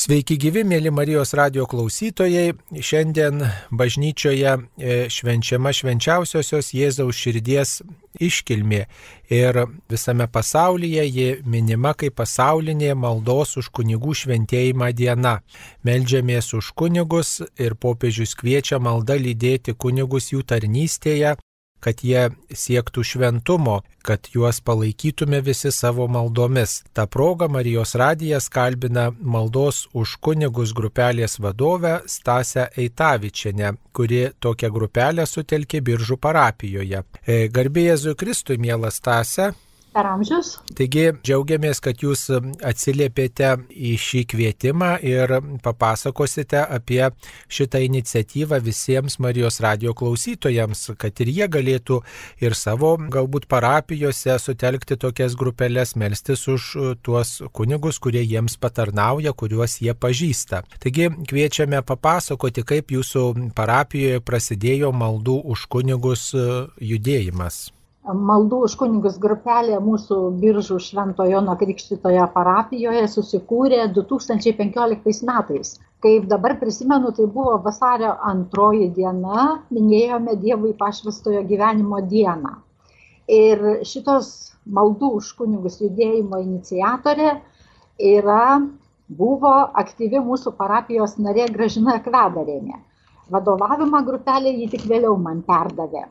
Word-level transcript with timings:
Sveiki 0.00 0.38
gyvi, 0.40 0.62
mėly 0.64 0.88
Marijos 0.96 1.34
radio 1.36 1.66
klausytojai. 1.68 2.54
Šiandien 2.72 3.42
bažnyčioje 3.76 4.54
e, 4.56 4.94
švenčiama 5.12 5.74
švenčiausiosios 5.76 6.70
Jėzaus 6.72 7.18
širdies 7.20 7.74
iškilmė 8.16 8.78
ir 9.36 9.58
visame 9.92 10.24
pasaulyje 10.32 11.04
ji 11.04 11.26
minima 11.44 11.92
kaip 11.92 12.16
pasaulinė 12.16 12.94
maldos 12.96 13.58
už 13.60 13.68
kunigų 13.76 14.16
šventėjimą 14.22 14.88
diena. 14.96 15.34
Meldžiamės 15.84 16.48
už 16.56 16.72
kunigus 16.80 17.36
ir 17.60 17.76
popiežius 17.76 18.32
kviečia 18.40 18.80
maldą 18.80 19.20
lydėti 19.20 19.76
kunigus 19.76 20.32
jų 20.32 20.46
tarnystėje, 20.48 21.36
kad 21.84 22.02
jie 22.04 22.28
siektų 22.52 23.04
šventumo, 23.04 23.80
kad 24.04 24.28
juos 24.34 24.60
palaikytume 24.64 25.40
visi 25.44 25.72
savo 25.72 26.06
maldomis. 26.08 26.80
Ta 26.92 27.06
proga 27.06 27.48
Marijos 27.48 27.94
radijas 28.00 28.48
kalbina 28.52 29.10
maldos 29.20 29.86
už 29.92 30.16
kunigus 30.24 30.74
grupelės 30.76 31.38
vadovę 31.40 32.00
Stasę 32.06 32.68
Eitavičianę, 32.76 33.74
kuri 33.92 34.26
tokią 34.40 34.70
grupelę 34.72 35.26
sutelkė 35.26 35.80
Biržų 35.84 36.20
parapijoje. 36.20 37.02
E, 37.26 37.48
Garbė 37.48 37.90
Jėzui 37.90 38.16
Kristui, 38.16 38.60
mielas 38.60 39.00
Stasė 39.00 39.52
per 39.94 40.06
amžius. 40.08 40.54
Taigi 40.76 41.10
džiaugiamės, 41.24 41.80
kad 41.84 42.02
jūs 42.04 42.26
atsiliepėte 42.66 43.52
į 43.70 43.94
šį 44.00 44.22
kvietimą 44.32 44.90
ir 45.06 45.34
papasakosite 45.64 46.62
apie 46.62 47.02
šitą 47.50 47.82
iniciatyvą 47.86 48.60
visiems 48.64 49.18
Marijos 49.22 49.60
radio 49.64 49.94
klausytojams, 49.96 50.86
kad 51.00 51.22
ir 51.24 51.32
jie 51.34 51.48
galėtų 51.50 52.00
ir 52.44 52.56
savo 52.58 52.94
galbūt 53.10 53.48
parapijose 53.50 54.38
sutelkti 54.42 54.98
tokias 55.00 55.36
grupelės, 55.38 55.96
melstis 55.96 56.46
už 56.50 56.70
tuos 57.02 57.36
kunigus, 57.56 57.98
kurie 58.02 58.22
jiems 58.24 58.56
patarnauja, 58.60 59.34
kuriuos 59.34 59.80
jie 59.82 59.94
pažįsta. 59.94 60.62
Taigi 60.82 61.10
kviečiame 61.30 61.82
papasakoti, 61.86 62.64
kaip 62.66 62.94
jūsų 62.94 63.26
parapijoje 63.56 64.22
prasidėjo 64.24 64.94
maldų 64.94 65.40
už 65.50 65.66
kunigus 65.72 66.30
judėjimas 66.34 67.66
maldų 68.16 68.58
už 68.66 68.74
kunigus 68.80 69.18
grupelė 69.22 69.78
mūsų 69.82 70.16
biržų 70.40 70.78
Šventojo 70.82 71.30
Jono 71.34 71.54
Krikštitoje 71.60 72.24
parapijoje 72.34 73.06
susikūrė 73.12 73.86
2015 73.96 75.26
metais. 75.28 75.78
Kaip 76.00 76.26
dabar 76.30 76.56
prisimenu, 76.60 77.12
tai 77.12 77.26
buvo 77.28 77.58
vasario 77.64 78.14
antroji 78.24 78.88
diena, 78.96 79.46
minėjome 79.70 80.36
Dievui 80.40 80.72
pašvestojo 80.78 81.42
gyvenimo 81.48 82.00
dieną. 82.12 82.54
Ir 83.30 83.82
šitos 83.86 84.30
maldų 84.66 85.10
už 85.18 85.32
kunigus 85.38 85.80
judėjimo 85.82 86.40
iniciatorė 86.42 87.34
yra, 88.12 88.46
buvo 89.08 89.52
aktyvi 89.82 90.22
mūsų 90.24 90.54
parapijos 90.56 91.18
narė 91.18 91.50
Gražina 91.52 91.98
Kvedarėnė. 92.00 92.80
Vadovavimą 93.30 94.00
grupelė 94.06 94.54
jį 94.56 94.70
tik 94.72 94.88
vėliau 94.90 95.18
man 95.20 95.44
perdavė. 95.46 96.08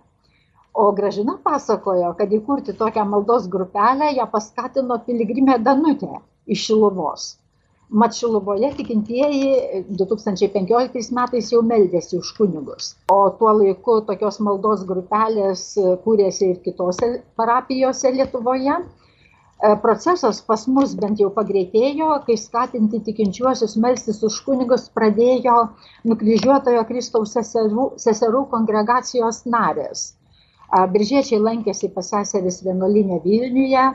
O 0.81 0.91
Gražina 0.95 1.33
pasakojo, 1.43 2.09
kad 2.17 2.31
įkurti 2.35 2.73
tokią 2.81 3.03
maldos 3.13 3.47
grupelę 3.51 4.13
ją 4.15 4.25
paskatino 4.31 4.95
piligrimė 5.07 5.57
Danutė 5.63 6.11
iš 6.55 6.61
Šiluvos. 6.67 7.25
Mat 8.01 8.13
Šiluvoje 8.15 8.69
tikintieji 8.77 9.49
2015 10.01 11.09
metais 11.17 11.49
jau 11.51 11.59
meldėsi 11.71 12.15
už 12.21 12.29
kunigus. 12.37 12.93
O 13.11 13.17
tuo 13.39 13.51
laiku 13.57 13.97
tokios 14.11 14.39
maldos 14.47 14.85
grupelės 14.91 15.63
kūrėsi 16.05 16.53
ir 16.53 16.61
kitose 16.67 17.09
parapijose 17.41 18.13
Lietuvoje. 18.15 18.77
E, 18.79 19.73
procesas 19.83 20.39
pas 20.51 20.63
mus 20.77 20.93
bent 21.01 21.19
jau 21.19 21.33
pagreitėjo, 21.41 22.13
kai 22.29 22.37
skatinti 22.45 23.01
tikinčiuosius 23.09 23.75
melstis 23.87 24.23
už 24.29 24.39
kunigus 24.47 24.87
pradėjo 24.95 25.57
nukryžiuotojo 26.13 26.87
Kristaus 26.93 27.35
seserų, 27.35 27.89
seserų 28.05 28.45
kongregacijos 28.55 29.43
narės 29.57 30.07
Biržiečiai 30.69 31.41
lankėsi 31.41 31.89
pas 31.93 32.09
seseris 32.13 32.59
vienuolinė 32.65 33.21
Vilniuje, 33.23 33.85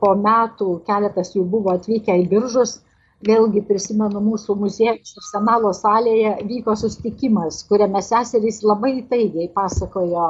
po 0.00 0.10
metų 0.16 0.68
keletas 0.88 1.32
jų 1.36 1.44
buvo 1.52 1.72
atvykę 1.72 2.16
į 2.22 2.26
biržus, 2.32 2.80
vėlgi 3.24 3.62
prisimenu 3.64 4.20
mūsų 4.20 4.56
muziejus 4.60 5.14
ir 5.16 5.24
senalo 5.24 5.72
salėje 5.72 6.34
vyko 6.50 6.76
sustikimas, 6.76 7.62
kuriame 7.68 8.02
seserys 8.04 8.62
labai 8.62 8.92
taigiai 9.08 9.48
pasakojo 9.56 10.28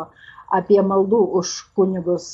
apie 0.58 0.78
maldų 0.82 1.22
už 1.40 1.56
kunigus 1.74 2.28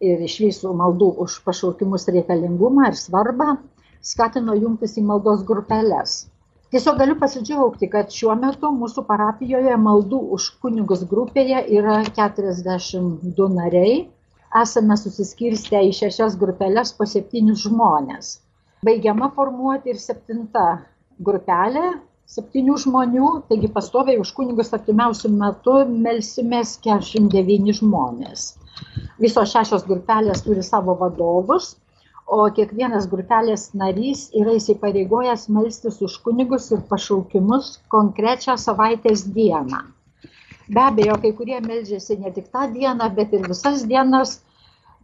ir 0.00 0.24
iš 0.24 0.38
visų 0.46 0.72
maldų 0.78 1.10
už 1.24 1.40
pašaukimus 1.44 2.08
reikalingumą 2.08 2.88
ir 2.88 2.96
svarbą, 2.96 3.58
skatino 4.00 4.56
jungtis 4.56 4.96
į 4.96 5.04
maldos 5.04 5.44
grupelės. 5.44 6.22
Tiesiog 6.68 6.98
galiu 7.00 7.14
pasidžiaugti, 7.16 7.86
kad 7.88 8.10
šiuo 8.12 8.34
metu 8.36 8.68
mūsų 8.76 9.06
parapijoje 9.08 9.76
maldų 9.80 10.18
už 10.36 10.48
kunigus 10.64 11.04
grupėje 11.08 11.62
yra 11.78 12.02
42 12.18 13.46
nariai. 13.54 13.94
Esame 14.62 14.98
susiskirstę 15.00 15.80
į 15.88 15.94
šešias 15.96 16.36
grupelės 16.42 16.92
po 16.98 17.06
septynis 17.08 17.62
žmonės. 17.64 18.34
Baigiama 18.84 19.30
formuoti 19.38 19.94
ir 19.94 20.02
septinta 20.02 20.66
grupelė 21.30 21.86
septynių 22.28 22.76
žmonių, 22.84 23.28
taigi 23.48 23.72
pastoviai 23.72 24.20
už 24.20 24.34
kunigus 24.36 24.74
artimiausių 24.76 25.32
metų 25.40 25.76
melsimės 26.04 26.74
49 26.84 27.78
žmonės. 27.80 28.48
Visos 29.24 29.56
šešios 29.56 29.88
grupelės 29.88 30.44
turi 30.44 30.64
savo 30.66 31.00
vadovus 31.00 31.72
o 32.28 32.44
kiekvienas 32.56 33.06
grupelės 33.08 33.70
narys 33.80 34.26
yra 34.36 34.54
įsipareigojęs 34.58 35.46
melstis 35.56 36.00
už 36.04 36.18
kunigus 36.26 36.68
ir 36.76 36.82
pašaukimus 36.90 37.70
konkrečią 37.94 38.56
savaitės 38.60 39.24
dieną. 39.36 39.80
Be 40.68 40.82
abejo, 40.84 41.16
kai 41.22 41.32
kurie 41.32 41.60
melžiasi 41.64 42.18
ne 42.20 42.32
tik 42.36 42.50
tą 42.52 42.66
dieną, 42.74 43.08
bet 43.16 43.32
ir 43.32 43.46
visas 43.48 43.86
dienas, 43.88 44.34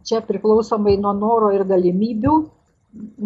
čia 0.05 0.21
priklausomai 0.27 0.99
nuo 1.01 1.15
noro 1.17 1.49
ir 1.55 1.65
galimybių. 1.65 2.35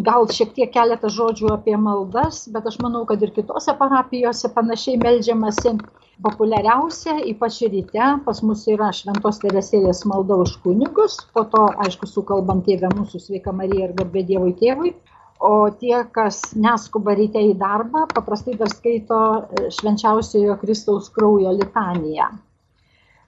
Gal 0.06 0.26
šiek 0.34 0.54
tiek 0.56 0.70
keletą 0.74 1.10
žodžių 1.14 1.52
apie 1.54 1.76
maldas, 1.78 2.42
bet 2.50 2.66
aš 2.66 2.78
manau, 2.82 3.04
kad 3.06 3.22
ir 3.22 3.30
kitose 3.36 3.74
parapijose 3.78 4.50
panašiai 4.54 4.98
melžiamasi 4.98 5.76
populiariausia 6.24 7.16
ypač 7.32 7.60
ryte. 7.70 8.08
Pas 8.24 8.42
mus 8.42 8.66
yra 8.72 8.90
šventos 8.96 9.38
teresėlės 9.44 10.02
malda 10.10 10.40
už 10.42 10.56
kunigus 10.64 11.20
po 11.34 11.44
to 11.54 11.68
aišku 11.86 12.08
sukalbam 12.10 12.64
tėve 12.66 12.90
mūsų 12.96 13.22
sveika 13.26 13.54
marija 13.54 13.88
ir 13.88 13.96
garbė 14.00 14.26
dievui 14.32 14.56
tėvui. 14.58 14.94
O 15.40 15.70
tie 15.80 16.02
kas 16.12 16.42
neskuba 16.52 17.14
ryte 17.16 17.40
į 17.40 17.54
darbą 17.60 18.04
paprastai 18.10 18.58
dar 18.60 18.68
skaito 18.68 19.20
e, 19.40 19.68
švenčiausiojo 19.72 20.58
kristaus 20.60 21.08
kraujo 21.14 21.54
litaniją. 21.56 22.26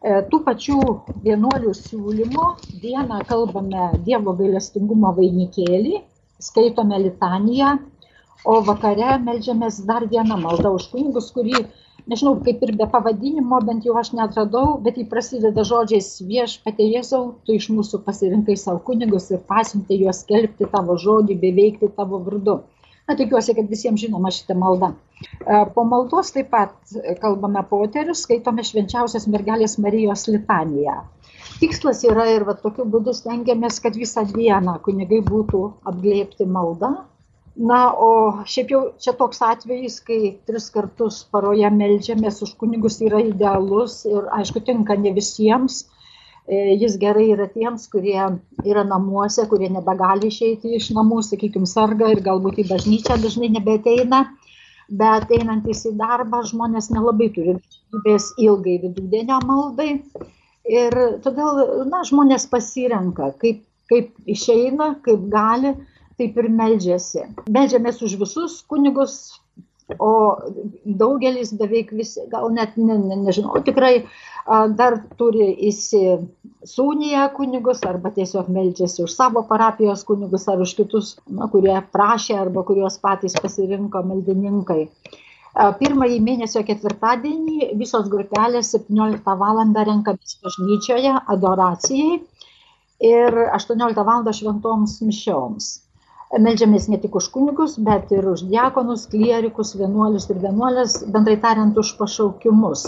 E, 0.03 0.19
tų 0.29 0.43
pačių 0.45 0.81
vienuolių 1.25 1.73
siūlymu 1.79 2.49
dieną 2.83 3.23
kalbame 3.31 3.93
Dievo 4.05 4.35
gailestingumo 4.37 5.15
vainikėlį, 5.17 6.03
skaitome 6.43 6.99
litaniją, 7.07 7.77
o 8.45 8.59
vakare 8.67 9.17
melžiamės 9.23 9.83
dar 9.87 10.07
vieną 10.11 10.39
maldą 10.43 10.75
už 10.79 10.89
kunigus, 10.93 11.31
kurį 11.35 11.65
nežinau, 12.11 12.35
kaip 12.45 12.63
ir 12.67 12.75
be 12.79 12.87
pavadinimo, 12.91 13.61
bent 13.67 13.87
jau 13.87 13.95
aš 14.01 14.13
netradau, 14.19 14.77
bet 14.83 14.99
jį 14.99 15.07
prasideda 15.11 15.65
žodžiais 15.69 16.09
viešpatė 16.27 16.89
Jėzau, 16.97 17.23
tu 17.47 17.57
iš 17.59 17.69
mūsų 17.75 18.03
pasirinkai 18.07 18.57
savo 18.59 18.83
kunigus 18.89 19.31
ir 19.31 19.43
pasiuntė 19.49 20.01
juos 20.01 20.25
skelbti 20.25 20.69
tavo 20.75 20.99
žodį, 21.05 21.39
beveikti 21.45 21.93
tavo 21.97 22.23
vardu. 22.27 22.61
Na, 23.09 23.17
tikiuosi, 23.19 23.55
kad 23.59 23.71
visiems 23.71 24.03
žinoma 24.03 24.31
šitą 24.35 24.55
maldą. 24.59 24.93
E, 25.23 25.57
po 25.75 25.83
maldos 25.87 26.31
taip 26.35 26.53
pat 26.53 26.75
kalbame 27.23 27.65
poterius, 27.71 28.23
skaitome 28.27 28.63
švenčiausios 28.67 29.27
mergelės 29.31 29.75
Marijos 29.83 30.29
litaniją. 30.31 31.01
Tikslas 31.63 32.01
yra 32.03 32.25
ir 32.27 32.43
va, 32.43 32.57
tokiu 32.59 32.85
būdu 32.91 33.13
stengiamės, 33.15 33.77
kad 33.83 33.95
visą 33.95 34.25
dieną 34.27 34.81
kunigai 34.83 35.21
būtų 35.23 35.61
apglėpti 35.87 36.47
maldą, 36.51 36.89
na 37.71 37.79
o 38.07 38.09
šiaip 38.49 38.73
jau 38.75 38.81
čia 39.05 39.15
toks 39.21 39.43
atvejis 39.47 40.01
kai 40.09 40.19
tris 40.49 40.67
kartus 40.75 41.21
paroje 41.31 41.71
meldžiamės 41.77 42.43
už 42.47 42.57
kunigus 42.59 42.99
yra 43.07 43.21
idealus 43.29 44.01
ir 44.11 44.27
aišku 44.41 44.65
tinka 44.67 44.97
ne 44.99 45.15
visiems. 45.15 45.85
E, 46.51 46.75
jis 46.83 46.99
gerai 46.99 47.29
yra 47.37 47.47
tiems 47.47 47.87
kurie 47.93 48.19
yra 48.67 48.83
namuose 48.83 49.47
kurie 49.47 49.71
nebegali 49.71 50.33
išeiti 50.33 50.75
iš 50.81 50.91
namų 50.97 51.21
sakykim 51.29 51.69
serga 51.71 52.11
ir 52.11 52.25
galbūt 52.27 52.59
į 52.59 52.69
bažnyčią 52.73 53.21
dažnai 53.23 53.53
nebeateina. 53.55 54.25
Bet 54.91 55.31
einantys 55.31 55.87
į 55.87 55.95
darbą 56.01 56.43
žmonės 56.51 56.91
nelabai 56.91 57.31
turi 57.37 57.55
galimybės 57.55 58.33
ilgai 58.49 58.81
vidudienio 58.83 59.39
maldai 59.47 59.93
ir 60.69 60.97
todėl 61.25 61.85
na 61.91 62.03
žmonės 62.07 62.49
pasirenka 62.51 63.33
kaip 63.43 63.63
kaip 63.93 64.13
išeina 64.35 64.95
kaip 65.05 65.29
gali 65.33 65.75
taip 66.21 66.37
ir 66.41 66.49
meldžiasi. 66.61 67.27
Meldžiamės 67.53 68.03
už 68.05 68.19
visus 68.21 68.61
kunigus, 68.69 69.17
o 69.99 70.11
daugelis 70.85 71.53
beveik 71.59 71.91
visi, 71.97 72.23
gal 72.33 72.53
net 72.55 72.77
ne, 72.79 72.97
ne, 73.01 73.19
nežinau, 73.27 73.59
tikrai 73.67 74.05
dar 74.79 74.99
turi 75.19 75.51
įsisūniję 75.71 77.27
kunigus 77.37 77.83
arba 77.89 78.13
tiesiog 78.15 78.49
melčiasi 78.53 79.05
už 79.07 79.13
savo 79.15 79.45
parapijos 79.49 80.05
kunigus 80.09 80.49
ar 80.53 80.63
už 80.65 80.77
kitus, 80.79 81.17
na, 81.27 81.51
kurie 81.53 81.77
prašė 81.97 82.39
arba 82.45 82.65
kuriuos 82.69 83.01
patys 83.03 83.37
pasirinko 83.43 84.05
maldininkai. 84.09 84.87
Pirmąjį 85.53 86.19
mėnesio 86.25 86.63
ketvirtadienį 86.65 87.73
visos 87.81 88.07
grupelės 88.13 88.71
17 88.75 89.35
val. 89.43 89.59
renkamės 89.89 90.39
bažnyčioje 90.45 91.13
adoracijai 91.35 92.21
ir 93.09 93.37
18 93.59 94.07
val. 94.09 94.33
šventoms 94.39 95.01
mišioms. 95.05 95.69
Meldžiamės 96.41 96.89
ne 96.89 96.97
tik 96.97 97.15
už 97.21 97.29
kunigus, 97.35 97.77
bet 97.77 98.13
ir 98.17 98.25
už 98.33 98.47
diakonus, 98.49 99.05
klierikus, 99.13 99.75
vienuolius 99.77 100.31
ir 100.33 100.41
vienuolės, 100.41 101.03
bendrai 101.05 101.37
tariant, 101.37 101.77
už 101.77 101.97
pašaukimus. 102.01 102.87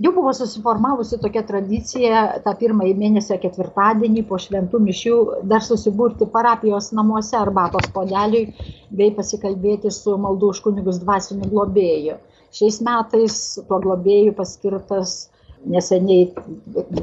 Jau 0.00 0.14
buvo 0.16 0.32
susiformavusi 0.32 1.18
tokia 1.20 1.42
tradicija 1.44 2.20
tą 2.44 2.54
pirmąjį 2.56 2.94
mėnesio 2.96 3.36
ketvirtadienį 3.42 4.22
po 4.30 4.38
šventų 4.40 4.80
mišių 4.86 5.16
dar 5.52 5.60
susiburti 5.66 6.24
parapijos 6.24 6.88
namuose 6.96 7.36
arbatos 7.36 7.90
podeliui 7.92 8.46
bei 8.90 9.10
pasikalbėti 9.16 9.92
su 9.94 10.16
maldų 10.20 10.54
už 10.54 10.62
kunigus 10.66 11.02
dvasiniu 11.02 11.50
globėju. 11.50 12.16
Šiais 12.54 12.80
metais 12.82 13.36
tuo 13.68 13.78
globėju 13.82 14.34
paskirtas 14.38 15.28
neseniai 15.70 16.30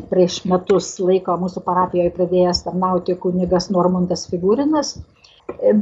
prieš 0.10 0.42
metus 0.50 0.96
laiko 1.00 1.38
mūsų 1.40 1.62
parapijoje 1.64 2.16
pradėjęs 2.18 2.64
tarnauti 2.66 3.16
kunigas 3.22 3.70
Normundas 3.72 4.26
Figūrinas 4.32 4.98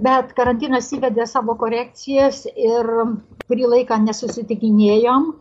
bet 0.05 0.33
karantinas 0.37 0.91
įvedė 0.93 1.25
savo 1.29 1.55
korekcijas 1.59 2.45
ir 2.53 2.91
kurį 3.49 3.71
laiką 3.73 3.97
nesusitikinėjom. 4.05 5.33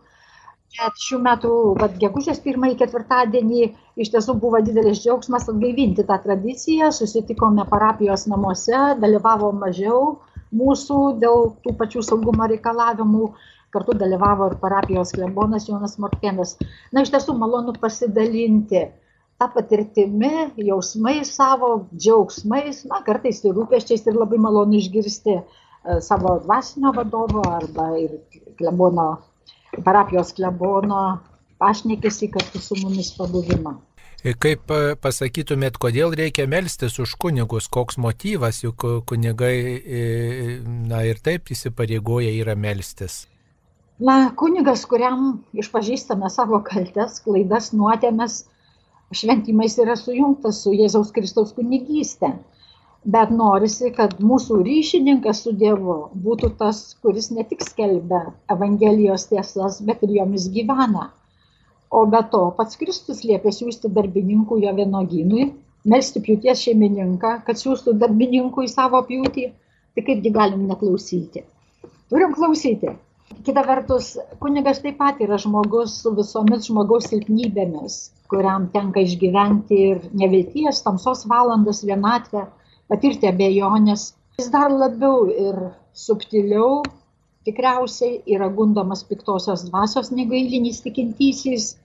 Bet 0.75 0.97
šių 0.99 1.17
metų, 1.23 1.51
vad, 1.79 1.93
gegužės 2.01 2.41
pirmąjį 2.43 2.75
ketvirtadienį 2.81 3.61
iš 4.03 4.09
tiesų 4.11 4.33
buvo 4.41 4.59
didelis 4.65 4.99
džiaugsmas 5.03 5.47
atgaivinti 5.47 6.03
tą 6.09 6.17
tradiciją, 6.23 6.89
susitikome 6.91 7.63
parapijos 7.69 8.25
namuose, 8.27 8.81
dalyvavo 8.99 9.53
mažiau 9.55 10.17
mūsų 10.55 10.99
dėl 11.21 11.49
tų 11.63 11.75
pačių 11.79 12.03
saugumo 12.05 12.47
reikalavimų, 12.51 13.29
kartu 13.75 13.95
dalyvavo 13.99 14.51
ir 14.51 14.59
parapijos 14.61 15.11
klebonas 15.15 15.67
Jonas 15.69 15.97
Morkėnas. 15.99 16.55
Na, 16.95 17.03
iš 17.03 17.11
tiesų 17.13 17.35
malonu 17.39 17.75
pasidalinti 17.79 18.85
ta 19.39 19.49
patirtimi, 19.51 20.31
jausmais 20.63 21.33
savo, 21.35 21.71
džiaugsmais, 21.91 22.85
na, 22.87 23.01
kartais 23.07 23.43
ir 23.43 23.55
rūpeščiais 23.57 24.07
ir 24.07 24.19
labai 24.19 24.39
malonu 24.39 24.79
išgirsti 24.79 25.35
e, 25.35 25.43
savo 26.07 26.37
dvasinio 26.45 26.93
vadovo 26.95 27.43
arba 27.51 27.89
ir 27.99 28.15
klebono, 28.59 29.09
parapijos 29.83 30.31
klebono 30.37 31.01
pašnekėsi 31.59 32.31
kartu 32.31 32.63
su 32.63 32.79
mumis 32.79 33.11
pabuvimą. 33.17 33.75
Kaip 34.25 34.71
e, 34.73 34.95
pasakytumėt, 34.97 35.75
kodėl 35.77 36.15
reikia 36.17 36.47
melstis 36.49 36.95
už 36.97 37.11
kunigus, 37.21 37.67
koks 37.69 37.99
motyvas, 38.01 38.63
juk 38.63 38.81
kunigai 39.05 39.57
e, 39.77 39.99
na, 40.65 41.03
ir 41.05 41.19
taip 41.21 41.51
įsipareigoja 41.53 42.31
yra 42.33 42.55
melstis? 42.57 43.27
Na, 44.01 44.31
kunigas, 44.33 44.87
kuriam 44.89 45.43
išpažįstame 45.53 46.31
savo 46.33 46.57
kaltes, 46.65 47.19
klaidas, 47.21 47.69
nuotėmes, 47.77 48.39
šventimais 49.13 49.77
yra 49.79 49.93
sujungtas 49.99 50.63
su 50.65 50.73
Jėzaus 50.73 51.13
Kristaus 51.13 51.53
kunigystė. 51.53 52.33
Bet 53.05 53.29
norisi, 53.29 53.91
kad 53.93 54.17
mūsų 54.17 54.57
ryšininkas 54.65 55.43
su 55.45 55.53
Dievu 55.53 55.99
būtų 56.25 56.49
tas, 56.57 56.81
kuris 57.05 57.29
ne 57.29 57.45
tik 57.45 57.61
skelbia 57.61 58.23
Evangelijos 58.49 59.27
tiesas, 59.29 59.77
bet 59.85 60.01
ir 60.01 60.17
jomis 60.17 60.49
gyvena. 60.49 61.11
O 61.95 62.03
be 62.11 62.19
to, 62.31 62.41
pats 62.57 62.75
Kristus 62.79 63.21
liepė 63.27 63.53
siūsti 63.55 63.91
darbininkų 63.95 64.57
jo 64.63 64.71
vienogynui, 64.79 65.45
melsti 65.91 66.21
pjūties 66.25 66.63
šeimininką, 66.65 67.31
kad 67.47 67.61
siūstų 67.61 67.93
darbininkų 68.01 68.65
į 68.65 68.71
savo 68.71 68.99
pjūtį. 69.07 69.45
Tai 69.95 70.03
kaipgi 70.03 70.31
galim 70.35 70.65
neklausyti? 70.67 71.45
Turim 72.11 72.33
klausyti. 72.35 72.91
Kita 73.45 73.63
vertus, 73.65 74.09
kunigas 74.43 74.81
taip 74.83 74.97
pat 74.99 75.21
yra 75.23 75.37
žmogus 75.41 75.95
su 76.01 76.11
visomis 76.17 76.67
žmogaus 76.67 77.07
silpnybėmis, 77.09 77.95
kuriam 78.29 78.67
tenka 78.75 79.01
išgyventi 79.05 79.79
ir 79.91 80.03
nevilties, 80.21 80.83
tamsos 80.85 81.23
valandas, 81.31 81.81
vienatvę, 81.87 82.43
patirti 82.91 83.31
abejonės. 83.31 84.11
Jis 84.41 84.51
dar 84.53 84.75
labiau 84.83 85.29
ir 85.31 85.63
subtiliau 85.95 86.83
tikriausiai 87.47 88.19
yra 88.35 88.51
gundomas 88.59 89.05
piktosios 89.07 89.65
dvasios 89.69 90.11
negailinys 90.11 90.81
tikintysis. 90.85 91.75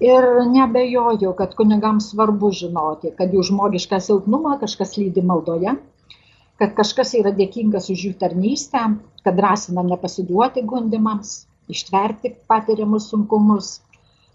Ir 0.00 0.24
nebejoju, 0.52 1.32
kad 1.32 1.54
kunigams 1.56 2.10
svarbu 2.12 2.50
žinoti, 2.52 3.14
kad 3.16 3.32
jų 3.32 3.44
žmogišką 3.48 3.96
silpnumą 4.04 4.58
kažkas 4.60 4.98
lydi 5.00 5.22
maldoje, 5.24 5.72
kad 6.60 6.74
kažkas 6.76 7.14
yra 7.16 7.32
dėkingas 7.38 7.88
už 7.94 8.02
jų 8.08 8.10
tarnystę, 8.20 8.82
kad 9.24 9.38
drąsina 9.40 9.84
nepasiduoti 9.88 10.66
gundimams, 10.68 11.46
ištverti 11.72 12.34
patiriamus 12.52 13.08
sunkumus. 13.12 13.70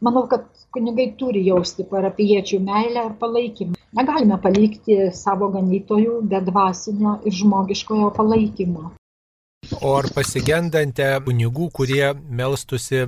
Manau, 0.02 0.26
kad 0.32 0.50
kunigai 0.74 1.12
turi 1.20 1.44
jausti 1.46 1.86
parapiečių 1.92 2.58
meilę 2.66 3.06
ir 3.12 3.14
palaikymą. 3.22 3.78
Negalime 4.00 4.40
palikti 4.42 4.98
savo 5.14 5.52
ganytojų 5.54 6.24
be 6.34 6.42
dvasinio 6.50 7.20
ir 7.22 7.38
žmogiškojo 7.44 8.10
palaikymo. 8.18 8.90
O 9.82 9.96
ar 9.98 10.06
pasigendante 10.14 11.06
kunigų, 11.26 11.72
kurie 11.74 12.12
melstusi 12.30 13.00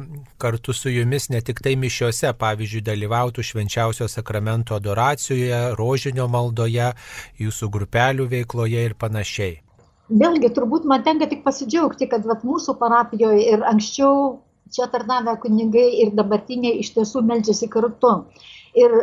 kartu 0.41 0.73
su 0.73 0.89
jumis 0.89 1.27
ne 1.29 1.37
tik 1.45 1.59
tai 1.61 1.75
mišiose, 1.77 2.31
pavyzdžiui, 2.41 2.81
dalyvautų 2.87 3.45
švenčiausio 3.45 4.07
sakramento 4.09 4.73
adoracijoje, 4.79 5.59
rožinio 5.77 6.25
maldoje, 6.33 6.87
jūsų 7.37 7.69
grupelių 7.75 8.25
veikloje 8.31 8.87
ir 8.89 8.97
panašiai? 8.97 9.59
Vėlgi, 10.09 10.49
turbūt 10.57 10.89
man 10.89 11.05
tenka 11.05 11.29
tik 11.29 11.45
pasidžiaugti, 11.45 12.09
kad 12.09 12.25
vat, 12.25 12.41
mūsų 12.41 12.73
parapijoje 12.81 13.45
ir 13.53 13.69
anksčiau 13.69 14.39
čia 14.73 14.89
tarnavę 14.89 15.37
kunigai 15.45 15.91
ir 16.01 16.15
dabartiniai 16.17 16.81
iš 16.81 16.95
tiesų 16.97 17.21
melžiasi 17.29 17.69
kartu. 17.69 18.15
Ir 18.73 18.97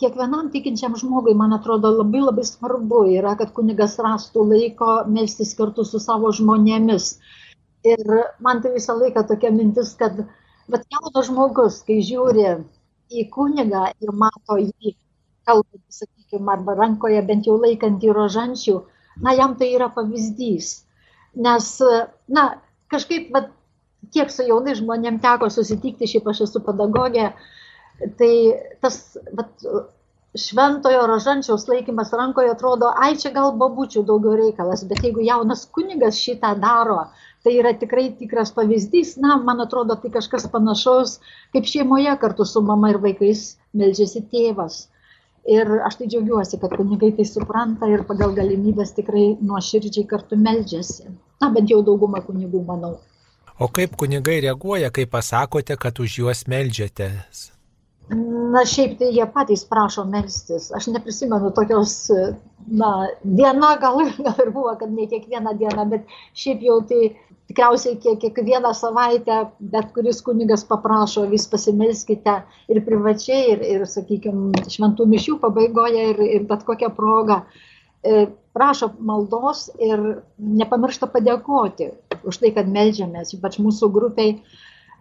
kiekvienam 0.00 0.48
tikinčiam 0.54 0.96
žmogui, 0.96 1.34
man 1.36 1.52
atrodo, 1.56 1.90
labai 1.98 2.22
labai 2.24 2.44
svarbu 2.48 3.04
yra, 3.18 3.34
kad 3.40 3.52
kunigas 3.56 3.98
rastų 4.00 4.46
laiko 4.52 4.92
melstis 5.16 5.52
kartu 5.58 5.84
su 5.84 6.00
savo 6.02 6.32
žmonėmis. 6.36 7.12
Ir 7.90 8.14
man 8.44 8.62
tai 8.64 8.72
visą 8.76 8.96
laiką 8.96 9.24
tokia 9.28 9.52
mintis, 9.56 9.92
kad 10.00 10.22
bet 10.72 10.86
jaunas 10.92 11.28
žmogus, 11.28 11.80
kai 11.86 12.00
žiūri 12.06 12.46
į 13.10 13.26
kunigą 13.34 13.86
ir 14.00 14.12
mato 14.22 14.56
jį, 14.60 14.94
kalbant, 15.48 15.84
sakykime, 15.92 16.48
arba 16.54 16.76
rankoje 16.78 17.22
bent 17.26 17.48
jau 17.48 17.56
laikant 17.60 18.04
į 18.04 18.12
rožančių, 18.16 18.76
na, 19.24 19.34
jam 19.36 19.56
tai 19.60 19.72
yra 19.76 19.90
pavyzdys. 19.94 20.74
Nes, 21.46 21.70
na, 22.28 22.44
kažkaip, 22.92 23.30
bet 23.34 23.50
kiek 24.14 24.32
su 24.32 24.46
jaunai 24.48 24.76
žmonėm 24.78 25.20
teko 25.22 25.50
susitikti, 25.52 26.08
šiaip 26.10 26.28
aš 26.30 26.44
esu 26.48 26.62
pedagogė, 26.66 27.30
tai 28.18 28.32
tas 28.80 29.00
vat, 29.36 29.50
šventojo 30.38 31.06
rožančiaus 31.06 31.66
laikymas 31.68 32.12
rankoje 32.12 32.50
atrodo, 32.50 32.92
ai 32.94 33.16
čia 33.18 33.32
gal 33.34 33.50
babučių 33.58 34.04
daugiau 34.06 34.36
reikalas, 34.38 34.84
bet 34.86 35.02
jeigu 35.02 35.24
jaunas 35.26 35.64
kunigas 35.74 36.20
šitą 36.22 36.52
daro, 36.62 37.00
tai 37.42 37.56
yra 37.58 37.72
tikrai 37.74 38.10
tikras 38.18 38.54
pavyzdys, 38.54 39.16
na, 39.18 39.40
man 39.42 39.64
atrodo, 39.64 39.96
tai 39.98 40.12
kažkas 40.14 40.46
panašaus, 40.52 41.18
kaip 41.54 41.66
šeimoje 41.66 42.14
kartu 42.22 42.46
su 42.46 42.62
mama 42.62 42.92
ir 42.94 43.00
vaikais 43.02 43.56
melžiasi 43.74 44.24
tėvas. 44.30 44.86
Ir 45.50 45.66
aš 45.82 45.96
tai 45.98 46.06
džiaugiuosi, 46.12 46.58
kad 46.60 46.74
kunigai 46.76 47.14
tai 47.16 47.24
supranta 47.24 47.88
ir 47.88 48.04
pagal 48.06 48.34
galimybės 48.36 48.92
tikrai 48.94 49.38
nuoširdžiai 49.40 50.06
kartu 50.06 50.36
melžiasi. 50.38 51.08
Na, 51.40 51.48
bent 51.50 51.72
jau 51.72 51.80
dauguma 51.82 52.20
kunigų, 52.22 52.60
manau. 52.68 52.98
O 53.58 53.66
kaip 53.72 53.96
kunigai 53.98 54.38
reaguoja, 54.44 54.92
kai 54.92 55.08
pasakote, 55.08 55.74
kad 55.80 55.96
už 56.00 56.20
juos 56.20 56.44
melžiatės? 56.48 57.48
Na, 58.10 58.64
šiaip 58.66 58.96
tai 58.98 59.12
jie 59.14 59.24
patys 59.30 59.62
prašo 59.70 60.02
melstis. 60.10 60.70
Aš 60.74 60.88
neprisimenu 60.90 61.52
tokios, 61.54 61.92
na, 62.66 62.90
diena 63.22 63.76
gal, 63.82 64.00
gal 64.26 64.40
ir 64.42 64.50
buvo, 64.54 64.72
kad 64.80 64.90
ne 64.90 65.06
kiekvieną 65.10 65.54
dieną, 65.60 65.84
bet 65.92 66.14
šiaip 66.34 66.64
jau 66.66 66.80
tai 66.90 67.12
tikriausiai 67.50 67.98
kiek, 68.02 68.18
kiekvieną 68.22 68.72
savaitę 68.74 69.38
bet 69.74 69.92
kuris 69.94 70.22
kunigas 70.26 70.64
paprašo, 70.66 71.28
vis 71.30 71.46
pasimelskite 71.50 72.36
ir 72.70 72.82
privačiai, 72.86 73.42
ir, 73.54 73.62
ir 73.76 73.86
sakykime, 73.90 74.64
šventų 74.70 75.06
mišių 75.14 75.38
pabaigoje, 75.42 76.06
ir, 76.14 76.22
ir 76.38 76.46
bet 76.50 76.66
kokią 76.66 76.90
progą. 76.96 77.42
E, 78.02 78.26
prašo 78.56 78.90
maldos 79.06 79.68
ir 79.78 80.02
nepamiršta 80.38 81.10
padėkoti 81.14 81.90
už 82.26 82.42
tai, 82.42 82.50
kad 82.56 82.70
melžiamės, 82.70 83.34
ypač 83.38 83.58
mūsų 83.62 83.90
grupiai. 83.94 84.40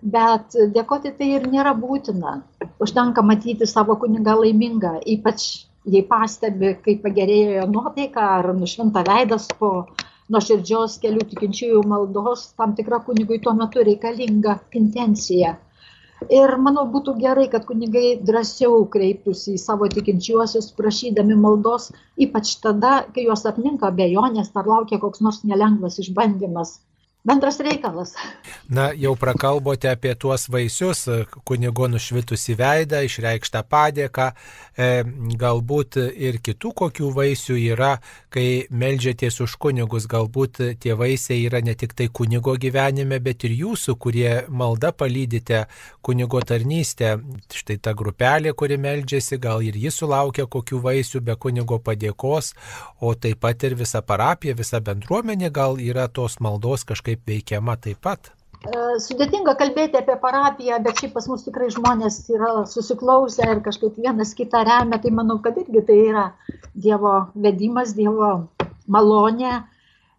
Bet 0.02 0.56
dėkoti 0.76 1.12
tai 1.18 1.34
ir 1.36 1.48
nėra 1.52 1.74
būtina. 1.76 2.38
Užtenka 2.80 3.22
matyti 3.22 3.68
savo 3.68 3.98
kunigą 4.00 4.38
laimingą, 4.40 4.94
ypač 5.04 5.48
jei 5.84 6.06
pastebi, 6.08 6.76
kaip 6.86 7.02
pagerėjo 7.04 7.58
jo 7.58 7.66
nuotaika 7.74 8.28
ar 8.38 8.54
nušvinta 8.56 9.04
veidas 9.08 9.50
po 9.60 9.88
nuoširdžios 10.32 11.00
kelių 11.04 11.26
tikinčiųjų 11.32 11.84
maldos, 11.90 12.54
tam 12.56 12.76
tikra 12.78 13.02
kunigui 13.04 13.42
tuo 13.44 13.54
metu 13.58 13.84
reikalinga 13.84 14.60
intencija. 14.80 15.58
Ir 16.30 16.56
manau, 16.60 16.84
būtų 16.94 17.16
gerai, 17.20 17.48
kad 17.52 17.66
kunigai 17.68 18.20
drąsiau 18.24 18.84
kreiptųsi 18.92 19.56
į 19.56 19.62
savo 19.62 19.88
tikinčiuosius, 19.92 20.74
prašydami 20.80 21.36
maldos, 21.40 21.92
ypač 22.20 22.58
tada, 22.64 23.06
kai 23.16 23.24
juos 23.28 23.46
apninka 23.48 23.88
abejonės 23.88 24.52
ar 24.56 24.68
laukia 24.68 25.00
koks 25.00 25.24
nors 25.24 25.44
nelengvas 25.48 26.00
išbandymas 26.04 26.78
bendras 27.24 27.60
reikalas. 27.60 28.14
Na, 28.70 28.92
jau 28.96 29.16
prakalbote 29.20 29.90
apie 29.92 30.14
tuos 30.16 30.48
vaisius, 30.50 31.04
kunigo 31.44 31.88
nušvitusi 31.92 32.56
veidą, 32.56 33.02
išreikštą 33.04 33.64
padėką, 33.68 34.30
e, 34.78 34.88
galbūt 35.42 35.98
ir 36.16 36.40
kitų 36.40 36.72
kokių 36.82 37.10
vaisių 37.18 37.58
yra, 37.74 37.98
kai 38.32 38.68
melžiatės 38.72 39.42
už 39.44 39.58
kunigus, 39.60 40.08
galbūt 40.08 40.62
tie 40.80 40.96
vaisiai 40.96 41.44
yra 41.50 41.62
ne 41.66 41.76
tik 41.76 41.94
tai 41.98 42.08
kunigo 42.08 42.56
gyvenime, 42.56 43.20
bet 43.20 43.44
ir 43.44 43.58
jūsų, 43.66 43.98
kurie 44.00 44.32
malda 44.48 44.94
palydite 44.94 45.66
kunigo 46.02 46.40
tarnystę. 46.40 47.18
Štai 47.52 47.80
ta 47.84 47.94
grupelė, 47.94 48.54
kuri 48.54 48.80
melžiasi, 48.80 49.42
gal 49.42 49.66
ir 49.66 49.76
jis 49.76 50.00
sulaukia 50.00 50.48
kokių 50.48 50.80
vaisių 50.88 51.24
be 51.26 51.36
kunigo 51.36 51.82
padėkos, 51.84 52.54
o 53.02 53.14
taip 53.16 53.44
pat 53.44 53.68
ir 53.68 53.76
visa 53.76 54.02
parapija, 54.02 54.56
visa 54.56 54.80
bendruomenė 54.80 55.52
gal 55.52 55.80
yra 55.82 56.08
tos 56.08 56.40
maldos 56.40 56.86
kažkaip 56.88 57.09
kažkaip 57.10 57.28
veikiama 57.28 57.76
taip 57.78 58.02
pat? 58.02 58.32
E, 58.68 59.00
sudėtinga 59.00 59.56
kalbėti 59.58 59.98
apie 59.98 60.16
parapiją, 60.22 60.80
bet 60.84 61.00
šiaip 61.00 61.14
pas 61.14 61.28
mus 61.28 61.44
tikrai 61.46 61.70
žmonės 61.72 62.30
yra 62.30 62.66
susiklausę 62.68 63.48
ir 63.50 63.62
kažkaip 63.64 63.98
vienas 63.98 64.36
kitą 64.36 64.64
remia, 64.64 65.00
tai 65.00 65.12
manau, 65.12 65.40
kad 65.40 65.58
irgi 65.58 65.86
tai 65.88 65.98
yra 66.10 66.34
Dievo 66.76 67.32
vedimas, 67.36 67.94
Dievo 67.96 68.50
malonė 68.88 69.64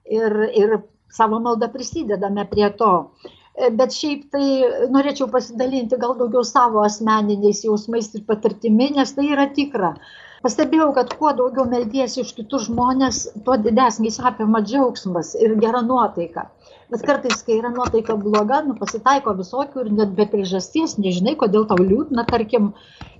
ir, 0.09 0.51
ir 0.57 0.81
savo 1.11 1.39
maldą 1.41 1.69
prisidedame 1.71 2.47
prie 2.49 2.71
to. 2.79 3.11
E, 3.55 3.71
bet 3.71 3.93
šiaip 3.93 4.31
tai 4.33 4.89
norėčiau 4.91 5.29
pasidalinti 5.31 5.99
gal 6.01 6.17
daugiau 6.17 6.43
savo 6.43 6.83
asmeniniais 6.83 7.63
jausmais 7.65 8.09
ir 8.15 8.25
patirtimi, 8.27 8.91
nes 8.97 9.13
tai 9.13 9.31
yra 9.31 9.47
tikra. 9.53 9.95
Pastebėjau, 10.41 10.89
kad 10.97 11.11
kuo 11.21 11.31
daugiau 11.37 11.67
meldiesi 11.69 12.23
už 12.23 12.31
kitus 12.39 12.63
žmonės, 12.71 13.17
tuo 13.45 13.59
didesnis 13.61 14.17
apima 14.31 14.63
džiaugsmas 14.65 15.35
ir 15.37 15.53
gera 15.61 15.83
nuotaika. 15.85 16.47
Bet 16.91 17.03
kartais, 17.05 17.43
kai 17.45 17.59
yra 17.59 17.69
nuotaika 17.75 18.17
bloga, 18.23 18.63
nu, 18.65 18.73
pasitaiko 18.79 19.35
visokių 19.37 19.85
ir 19.85 19.91
net 19.99 20.15
be 20.17 20.25
priežasties, 20.33 20.97
nežinai, 20.97 21.35
kodėl 21.43 21.67
tau 21.69 21.77
liūdna, 21.83 22.25
tarkim, 22.31 22.71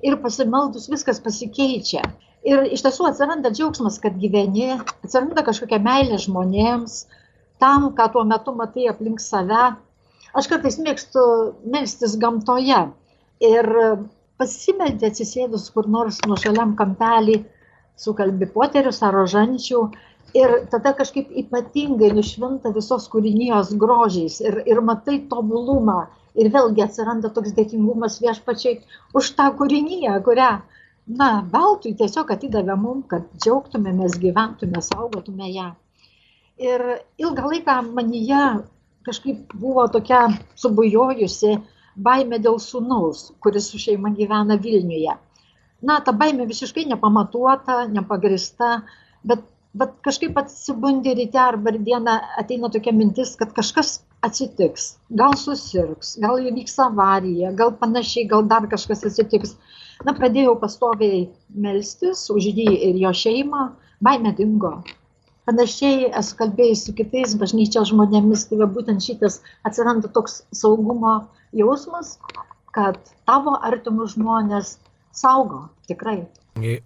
ir 0.01 0.17
pasimeldus 0.23 0.89
viskas 0.89 1.21
pasikeičia. 1.27 2.07
Ir 2.49 2.65
iš 2.73 2.87
tiesų 2.87 3.11
atsiranda 3.11 3.53
džiaugsmas, 3.53 4.01
kad 4.01 4.17
gyveni, 4.23 4.71
atsiranda 5.05 5.45
kažkokia 5.45 5.77
meilė 5.85 6.23
žmonėms, 6.25 7.03
tam, 7.61 7.91
ką 7.99 8.07
tuo 8.15 8.25
metu 8.25 8.57
matai 8.57 8.89
aplink 8.89 9.21
save. 9.21 9.75
Aš 10.33 10.49
kartais 10.49 10.81
mėgstu 10.81 11.27
melstis 11.69 12.17
gamtoje. 12.23 12.81
Ir 13.45 13.69
pasimeldė 14.41 15.11
atsisėdus 15.11 15.69
kur 15.75 15.89
nors 15.97 16.21
nuošaliam 16.27 16.77
kampelį 16.79 17.41
su 18.01 18.15
kalbi 18.17 18.49
poterius 18.55 19.03
ar 19.07 19.15
rožančių 19.19 19.81
ir 20.41 20.55
tada 20.73 20.93
kažkaip 20.97 21.31
ypatingai 21.43 22.11
nušvinta 22.17 22.73
visos 22.75 23.09
kūrinijos 23.13 23.75
grožiais. 23.83 24.41
Ir, 24.45 24.61
ir 24.67 24.81
matai 24.81 25.21
tobulumą. 25.31 26.07
Ir 26.39 26.51
vėlgi 26.55 26.85
atsiranda 26.85 27.33
toks 27.35 27.53
dėkingumas 27.57 28.21
viešpačiai 28.23 28.79
už 29.19 29.33
tą 29.39 29.49
kūrinyje, 29.59 30.13
kurią, 30.27 30.51
na, 31.21 31.31
veltui 31.53 31.97
tiesiog 31.99 32.31
atidavė 32.31 32.77
mum, 32.79 33.01
kad 33.11 33.27
džiaugtumėmės, 33.43 34.15
gyventume, 34.23 34.83
saugotume 34.87 35.51
ją. 35.51 35.73
Ir 36.63 36.85
ilgą 37.19 37.51
laiką 37.51 37.81
manyje 37.97 38.45
kažkaip 39.09 39.57
buvo 39.59 39.89
tokia 39.91 40.29
subujojusi, 40.61 41.57
baimė 41.97 42.39
dėl 42.43 42.59
sūnaus, 42.63 43.31
kuris 43.43 43.71
su 43.73 43.81
šeima 43.83 44.13
gyvena 44.17 44.57
Vilniuje. 44.61 45.17
Na, 45.83 45.97
ta 46.05 46.13
baimė 46.13 46.47
visiškai 46.51 46.85
nepamatuota, 46.91 47.87
nepagrista, 47.89 48.83
bet, 49.25 49.43
bet 49.73 49.97
kažkaip 50.05 50.37
atsibundi 50.37 51.15
ryte 51.17 51.41
arba 51.41 51.73
dieną 51.73 52.19
ateina 52.43 52.69
tokia 52.69 52.93
mintis, 52.93 53.33
kad 53.41 53.55
kažkas 53.57 54.01
atsitiks, 54.27 54.95
gal 55.17 55.37
susirgs, 55.41 56.17
gal 56.21 56.41
įvyks 56.45 56.77
avarija, 56.85 57.55
gal 57.57 57.73
panašiai, 57.81 58.29
gal 58.29 58.45
dar 58.45 58.69
kažkas 58.69 59.07
atsitiks. 59.09 59.57
Na, 60.05 60.13
pradėjau 60.17 60.55
pastoviai 60.61 61.27
melstis 61.65 62.29
už 62.33 62.53
jį 62.53 62.69
ir 62.91 63.01
jo 63.01 63.13
šeimą, 63.25 63.71
baimė 64.05 64.37
dingo. 64.37 64.79
Panašiai 65.51 66.13
esu 66.15 66.37
kalbėjus 66.39 66.85
su 66.87 66.93
kitais 66.95 67.33
bažnyčios 67.35 67.89
žmonėmis, 67.91 68.45
tai 68.47 68.67
būtent 68.75 69.03
šitas 69.03 69.41
atsiranda 69.67 70.07
toks 70.15 70.45
saugumo 70.55 71.15
jausmas, 71.61 72.13
kad 72.71 73.01
tavo 73.27 73.57
artimus 73.59 74.15
žmonės 74.15 74.77
saugo 75.11 75.65
tikrai. 75.91 76.21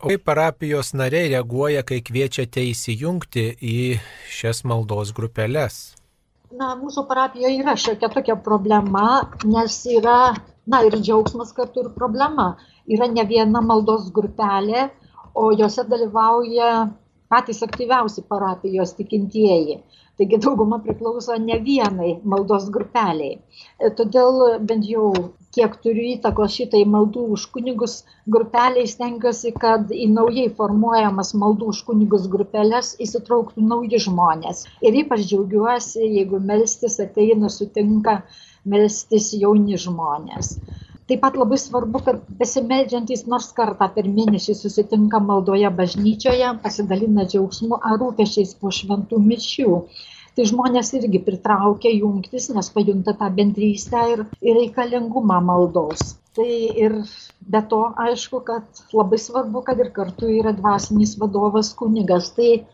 O 0.00 0.08
kaip 0.08 0.24
parapijos 0.24 0.94
nariai 0.96 1.28
reaguoja, 1.34 1.82
kai 1.84 2.00
kviečiate 2.08 2.64
įsijungti 2.70 3.44
į 3.60 3.76
šias 4.32 4.64
maldos 4.64 5.12
grupelės? 5.12 5.78
Na, 6.56 6.72
mūsų 6.80 7.04
parapijoje 7.10 7.60
yra 7.60 7.76
šiokia 7.76 8.08
tokia 8.16 8.40
problema, 8.48 9.28
nes 9.44 9.76
yra, 9.92 10.32
na 10.64 10.84
ir 10.88 10.96
džiaugsmas 11.02 11.52
kartu 11.52 11.84
ir 11.84 11.92
problema. 12.00 12.54
Yra 12.88 13.12
ne 13.12 13.28
viena 13.28 13.60
maldos 13.60 14.08
grupelė, 14.14 14.88
o 15.36 15.50
juose 15.52 15.84
dalyvauja 15.84 16.70
patys 17.34 17.62
aktyviausi 17.66 18.26
parapijos 18.30 18.96
tikintieji. 18.98 19.78
Taigi 20.18 20.38
dauguma 20.42 20.76
priklauso 20.82 21.36
ne 21.44 21.56
vienai 21.62 22.10
maldos 22.32 22.68
grupeliai. 22.74 23.32
E, 23.82 23.88
todėl 24.00 24.36
bent 24.68 24.86
jau 24.86 25.08
kiek 25.56 25.74
turiu 25.86 26.04
įtakos 26.12 26.54
šitai 26.58 26.82
maldų 26.92 27.24
už 27.36 27.46
kunigus 27.56 27.96
grupeliai 28.36 28.86
stengiuosi, 28.92 29.52
kad 29.64 29.90
į 30.04 30.06
naujai 30.12 30.46
formuojamas 30.60 31.34
maldų 31.42 31.72
už 31.74 31.82
kunigus 31.90 32.30
grupelės 32.30 32.92
įsitrauktų 33.06 33.66
nauji 33.72 34.02
žmonės. 34.06 34.64
Ir 34.86 35.02
ypač 35.02 35.26
džiaugiuosi, 35.32 36.06
jeigu 36.20 36.42
melstis 36.52 37.00
ateina, 37.06 37.50
sutinka 37.58 38.20
melstis 38.74 39.32
jauni 39.42 39.82
žmonės. 39.86 40.54
Taip 41.08 41.20
pat 41.20 41.34
labai 41.36 41.58
svarbu, 41.60 42.00
kad 42.06 42.20
besimeldžiantys 42.40 43.26
nors 43.28 43.50
kartą 43.56 43.90
per 43.96 44.06
mėnesį 44.08 44.54
susitinka 44.56 45.20
maldoje 45.20 45.68
bažnyčioje, 45.80 46.54
pasidalina 46.64 47.26
džiaugsmu 47.28 47.80
ar 47.90 47.98
rūpešiais 48.00 48.56
po 48.60 48.72
šventų 48.72 49.20
mišių 49.30 49.80
tai 50.34 50.46
žmonės 50.50 50.90
irgi 50.98 51.20
pritraukia 51.22 51.92
jungtis, 51.94 52.48
nes 52.54 52.70
pajunta 52.74 53.14
tą 53.18 53.30
bendrystę 53.38 54.02
ir, 54.14 54.24
ir 54.42 54.58
reikalingumą 54.58 55.38
maldos. 55.48 56.14
Tai 56.34 56.50
ir 56.84 56.96
be 57.46 57.60
to 57.70 57.82
aišku, 58.06 58.40
kad 58.48 58.82
labai 58.92 59.20
svarbu, 59.22 59.62
kad 59.66 59.78
ir 59.78 59.92
kartu 59.94 60.30
yra 60.40 60.54
dvasinis 60.56 61.14
vadovas 61.20 61.70
kunigas. 61.78 62.32
Tai 62.34 62.64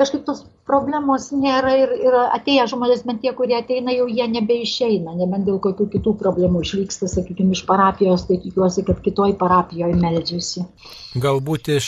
kažkaip 0.00 0.24
tos 0.24 0.46
problemos 0.70 1.28
nėra 1.34 1.74
ir, 1.82 1.96
ir 2.06 2.16
atėję 2.22 2.68
žmonės, 2.70 3.02
bent 3.08 3.22
tie, 3.24 3.34
kurie 3.34 3.58
ateina, 3.58 3.90
jau 3.96 4.06
jie 4.06 4.28
nebeišeina, 4.30 5.16
nebent 5.18 5.48
dėl 5.50 5.58
kokių 5.66 5.90
kitų 5.96 6.14
problemų 6.22 6.62
išvyksta, 6.66 7.10
sakykime, 7.10 7.58
iš 7.58 7.66
parapijos, 7.68 8.28
tai 8.30 8.38
tikiuosi, 8.44 8.86
kad 8.86 9.02
kitoj 9.04 9.34
parapijoje 9.40 9.98
meldžiasi. 9.98 10.66
Galbūt 11.10 11.72
iš 11.74 11.86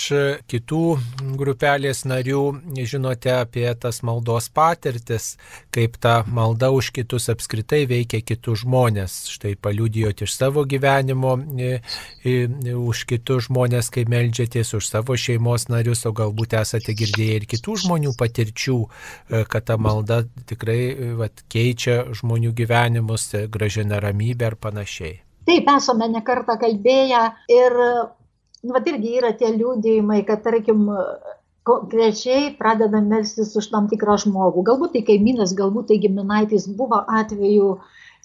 kitų 0.51 0.81
grupelės 1.39 2.01
narių 2.11 2.41
žinote 2.91 3.31
apie 3.37 3.69
tas 3.79 4.01
maldos 4.03 4.49
patirtis, 4.51 5.37
kaip 5.71 5.95
ta 6.03 6.15
malda 6.27 6.73
už 6.75 6.91
kitus 6.97 7.29
apskritai 7.31 7.85
veikia 7.87 8.19
kitus 8.27 8.65
žmonės. 8.65 9.21
Štai 9.31 9.55
paliudijot 9.63 10.25
iš 10.27 10.35
savo 10.35 10.65
gyvenimo, 10.67 11.37
už 12.83 13.05
kitus 13.13 13.47
žmonės, 13.47 13.93
kai 13.95 14.09
meldžiatės 14.11 14.75
už 14.81 14.91
savo 14.91 15.15
šeimos 15.15 15.69
narius, 15.71 16.03
o 16.11 16.13
galbūt 16.19 16.59
esate 16.59 16.91
girdėję 16.99 17.39
ir 17.39 17.47
kitų 17.55 17.79
žmonių 17.85 18.17
patirčių 18.19 18.72
minčių, 18.73 18.87
e, 19.31 19.45
kad 19.49 19.65
ta 19.65 19.77
malda 19.77 20.25
tikrai 20.47 20.81
e, 20.93 21.13
vat, 21.17 21.45
keičia 21.49 22.13
žmonių 22.13 22.53
gyvenimus, 22.53 23.35
e, 23.35 23.47
gražina 23.49 24.01
ramybę 24.01 24.47
ar 24.47 24.57
panašiai. 24.57 25.21
Taip, 25.47 25.67
esame 25.77 26.09
nekartą 26.09 26.59
kalbėję 26.59 27.23
ir, 27.51 27.73
nu, 28.63 28.73
vat 28.73 28.87
irgi 28.87 29.19
yra 29.19 29.33
tie 29.33 29.51
liūdėjimai, 29.51 30.25
kad, 30.25 30.43
tarkim, 30.43 30.89
konkrečiai 31.65 32.57
pradeda 32.59 33.01
melstis 33.01 33.55
už 33.57 33.71
tam 33.71 33.89
tikrą 33.89 34.19
žmogų. 34.19 34.63
Galbūt 34.63 34.95
tai 34.95 35.03
kaimynas, 35.03 35.55
galbūt 35.55 35.91
tai 35.91 35.99
giminaitis 35.99 36.69
buvo 36.69 37.03
atveju, 37.07 37.79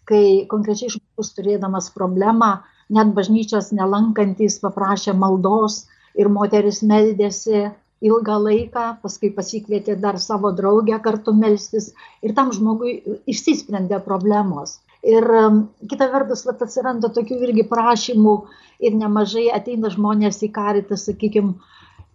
kai 0.06 0.46
konkrečiai 0.50 0.94
žmogus 0.94 1.34
turėdamas 1.38 1.92
problemą, 1.94 2.64
net 2.90 3.14
bažnyčios 3.14 3.74
nelankantis 3.74 4.62
paprašė 4.62 5.14
maldos 5.14 5.88
ir 6.16 6.30
moteris 6.30 6.82
meldėsi 6.82 7.68
ilgą 8.06 8.38
laiką, 8.44 8.86
paskui 9.02 9.32
pasikvietė 9.34 9.96
dar 10.02 10.20
savo 10.22 10.52
draugę 10.58 11.00
kartu 11.04 11.34
melstis 11.34 11.92
ir 12.22 12.36
tam 12.38 12.52
žmogui 12.54 13.00
išsisprendė 13.30 14.02
problemos. 14.06 14.78
Ir 15.08 15.24
um, 15.40 15.64
kita 15.90 16.10
vertus, 16.12 16.44
vat, 16.46 16.62
atsiranda 16.66 17.10
tokių 17.14 17.40
irgi 17.48 17.66
prašymų 17.70 18.38
ir 18.84 18.98
nemažai 18.98 19.48
ateina 19.54 19.92
žmonės 19.94 20.42
į 20.46 20.52
karitą, 20.54 20.98
sakykime, 21.00 21.56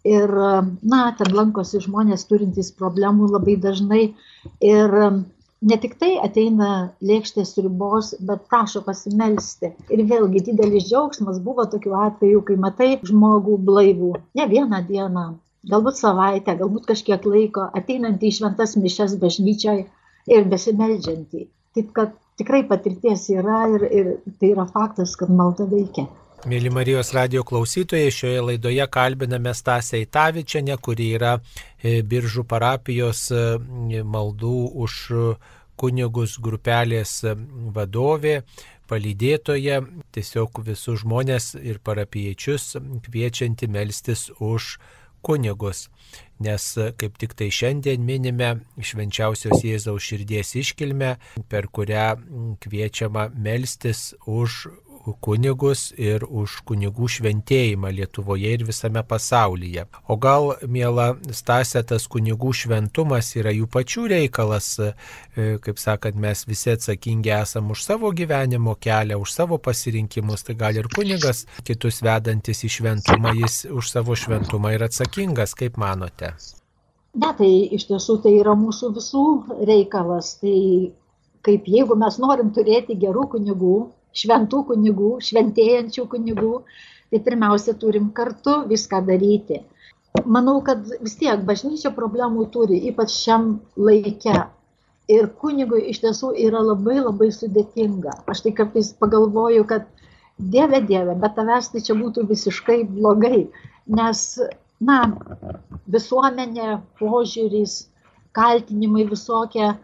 Ir, 0.02 0.32
na, 0.82 1.00
ten 1.18 1.30
lankosi 1.30 1.78
žmonės 1.84 2.24
turintys 2.26 2.72
problemų 2.74 3.28
labai 3.36 3.54
dažnai. 3.54 4.00
Ir 4.58 4.96
ne 5.70 5.76
tik 5.84 5.94
tai 6.00 6.16
ateina 6.26 6.70
lėkštės 7.10 7.54
ribos, 7.62 8.10
bet 8.30 8.48
prašo 8.50 8.82
pasimelsti. 8.86 9.70
Ir 9.94 10.02
vėlgi 10.10 10.42
didelis 10.50 10.88
džiaugsmas 10.88 11.38
buvo 11.46 11.68
tokiu 11.70 11.94
atveju, 11.94 12.42
kai 12.48 12.58
matai 12.66 12.90
žmogų 13.12 13.60
blaivų 13.68 14.12
ne 14.40 14.48
vieną 14.50 14.82
dieną, 14.90 15.26
galbūt 15.70 15.98
savaitę, 15.98 16.56
galbūt 16.58 16.88
kažkiek 16.90 17.26
laiko, 17.28 17.68
ateinantį 17.78 18.30
į 18.30 18.36
šventas 18.38 18.74
mišes 18.80 19.18
bažnyčiai 19.22 19.84
ir 20.30 20.48
besimeldžiantį. 20.50 21.46
Taip 21.76 21.92
kad 21.96 22.16
tikrai 22.40 22.64
patirties 22.68 23.28
yra 23.32 23.62
ir, 23.74 23.86
ir 23.90 24.10
tai 24.40 24.52
yra 24.56 24.66
faktas, 24.70 25.14
kad 25.18 25.30
malda 25.30 25.68
veikia. 25.70 26.08
Mėly 26.50 26.72
Marijos 26.74 27.12
radio 27.14 27.44
klausytojai, 27.46 28.10
šioje 28.10 28.40
laidoje 28.42 28.86
kalbiname 28.90 29.52
Stasę 29.54 30.00
Itavičianę, 30.02 30.74
kuri 30.82 31.12
yra 31.14 31.36
e, 31.38 32.00
Biržų 32.02 32.42
parapijos 32.50 33.28
e, 33.30 34.02
maldų 34.02 34.56
už 34.82 34.96
kunigus 35.78 36.34
grupelės 36.42 37.20
e, 37.22 37.36
vadovė, 37.76 38.40
palydėtoja, 38.90 39.78
tiesiog 40.12 40.58
visus 40.66 41.04
žmonės 41.04 41.52
ir 41.62 41.78
parapiečius 41.78 42.72
kviečianti 43.06 43.70
melstis 43.70 44.26
už 44.42 44.74
kunigus. 45.22 45.86
Nes 46.42 46.64
kaip 46.98 47.18
tik 47.22 47.36
tai 47.38 47.48
šiandien 47.54 48.02
minime 48.04 48.50
švenčiausios 48.82 49.62
Jėzaus 49.62 50.02
širdies 50.08 50.54
iškilmę, 50.58 51.14
per 51.48 51.68
kurią 51.70 52.08
kviečiama 52.62 53.28
melstis 53.34 54.10
už 54.26 54.66
kunigus 55.24 55.90
ir 55.98 56.22
už 56.24 56.60
kunigų 56.68 57.08
šventėjimą 57.16 57.90
Lietuvoje 57.96 58.52
ir 58.56 58.64
visame 58.68 59.02
pasaulyje. 59.06 59.86
O 60.08 60.16
gal, 60.20 60.52
mėla 60.62 61.12
Stasė, 61.34 61.82
tas 61.86 62.06
kunigų 62.10 62.52
šventumas 62.54 63.32
yra 63.40 63.52
jų 63.54 63.66
pačių 63.72 64.06
reikalas, 64.14 64.68
e, 64.78 64.92
kaip 65.64 65.82
sakant, 65.82 66.16
mes 66.16 66.46
visi 66.46 66.72
atsakingi 66.76 67.34
esam 67.34 67.70
už 67.74 67.84
savo 67.84 68.12
gyvenimo 68.14 68.76
kelią, 68.78 69.18
už 69.18 69.34
savo 69.34 69.58
pasirinkimus, 69.58 70.46
tai 70.46 70.54
gal 70.54 70.78
ir 70.78 70.88
kunigas 70.94 71.44
kitus 71.66 72.02
vedantis 72.02 72.62
į 72.62 72.72
šventumą, 72.78 73.34
jis 73.42 73.64
už 73.70 73.90
savo 73.90 74.16
šventumą 74.18 74.76
yra 74.76 74.90
atsakingas, 74.90 75.56
kaip 75.58 75.78
manote? 75.82 76.34
Ne, 77.12 77.28
tai 77.36 77.50
iš 77.76 77.90
tiesų 77.90 78.22
tai 78.24 78.38
yra 78.38 78.54
mūsų 78.56 78.94
visų 78.96 79.24
reikalas. 79.68 80.38
Tai 80.40 80.56
kaip 81.46 81.66
jeigu 81.68 81.96
mes 81.98 82.16
norim 82.22 82.52
turėti 82.56 82.96
gerų 82.98 83.26
kunigų, 83.34 83.76
šventų 84.16 84.62
kunigų, 84.70 85.12
šventėjančių 85.28 86.06
kunigų, 86.14 86.54
tai 87.12 87.20
pirmiausia 87.26 87.74
turim 87.80 88.10
kartu 88.16 88.62
viską 88.70 89.02
daryti. 89.08 89.62
Manau, 90.28 90.58
kad 90.64 90.84
vis 91.00 91.16
tiek 91.20 91.40
bažnyčia 91.48 91.92
problemų 91.96 92.46
turi, 92.52 92.78
ypač 92.90 93.14
šiam 93.16 93.54
laikė. 93.76 94.42
Ir 95.12 95.28
kunigui 95.40 95.86
iš 95.90 96.02
tiesų 96.04 96.34
yra 96.46 96.60
labai 96.62 96.98
labai 97.00 97.30
sudėtinga. 97.34 98.18
Aš 98.30 98.44
tai 98.44 98.52
kartais 98.58 98.92
pagalvoju, 99.00 99.64
kad 99.68 99.88
Dieve, 100.38 100.80
Dieve, 100.88 101.14
bet 101.22 101.34
tavęs 101.36 101.70
tai 101.72 101.82
čia 101.86 101.96
būtų 101.98 102.26
visiškai 102.28 102.82
blogai, 102.88 103.46
nes, 103.86 104.22
na, 104.80 104.98
visuomenė, 105.94 106.78
požiūris, 107.00 107.74
kaltinimai 108.36 109.04
visokie, 109.10 109.74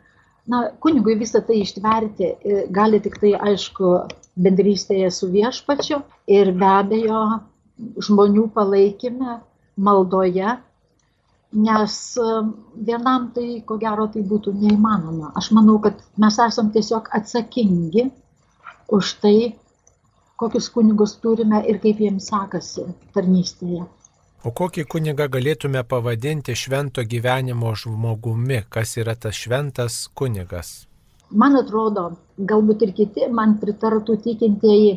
na, 0.48 0.62
kunigui 0.80 1.16
visą 1.20 1.42
tai 1.44 1.60
ištverti 1.62 2.28
e, 2.28 2.62
gali 2.74 3.00
tik 3.04 3.18
tai, 3.22 3.34
aišku, 3.50 3.92
bendrystėje 4.38 5.10
su 5.14 5.28
viešpačiu 5.32 6.00
ir 6.38 6.52
be 6.56 6.70
abejo 6.70 7.20
žmonių 8.06 8.48
palaikime, 8.54 9.38
maldoje, 9.88 10.56
nes 11.66 11.98
e, 12.16 12.30
vienam 12.88 13.30
tai, 13.36 13.48
ko 13.68 13.78
gero, 13.82 14.08
tai 14.14 14.24
būtų 14.32 14.54
neįmanoma. 14.62 15.32
Aš 15.38 15.52
manau, 15.58 15.78
kad 15.84 16.00
mes 16.24 16.40
esam 16.48 16.72
tiesiog 16.74 17.12
atsakingi 17.20 18.08
už 18.98 19.14
tai, 19.22 19.36
kokius 20.38 20.68
kunigus 20.72 21.16
turime 21.22 21.64
ir 21.66 21.80
kaip 21.82 22.00
jiems 22.02 22.28
sekasi 22.30 22.86
tarnystėje. 23.14 23.86
O 24.48 24.50
kokį 24.58 24.82
kunigą 24.92 25.24
galėtume 25.32 25.80
pavadinti 25.92 26.54
švento 26.56 27.02
gyvenimo 27.12 27.72
žmogumi? 27.80 28.60
Kas 28.74 28.94
yra 29.00 29.12
tas 29.24 29.36
šventas 29.36 29.96
kunigas? 30.20 30.70
Man 31.42 31.58
atrodo, 31.58 32.04
galbūt 32.52 32.84
ir 32.86 32.94
kiti 33.00 33.26
man 33.40 33.52
pritartų 33.64 34.16
tikintieji, 34.28 34.94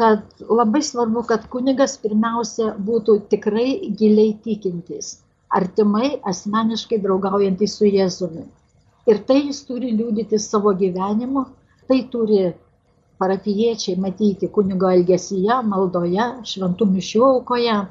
kad 0.00 0.44
labai 0.60 0.82
svarbu, 0.90 1.24
kad 1.30 1.48
kunigas 1.54 1.96
pirmiausia 2.04 2.74
būtų 2.90 3.16
tikrai 3.32 3.66
giliai 4.02 4.36
tikintis, 4.44 5.14
artimai 5.60 6.12
asmeniškai 6.34 7.00
draugaujantis 7.08 7.80
su 7.80 7.88
Jėzumi. 7.88 8.44
Ir 9.08 9.24
tai 9.30 9.40
jis 9.46 9.64
turi 9.70 9.96
liūdyti 9.96 10.42
savo 10.50 10.76
gyvenimu, 10.84 11.48
tai 11.88 12.02
turi 12.12 12.44
parapiečiai 13.22 13.96
matyti 13.96 14.52
kunigo 14.52 14.92
elgesyje, 15.00 15.62
maldoje, 15.72 16.32
šventų 16.52 16.94
mišių 16.96 17.30
aukoje 17.34 17.84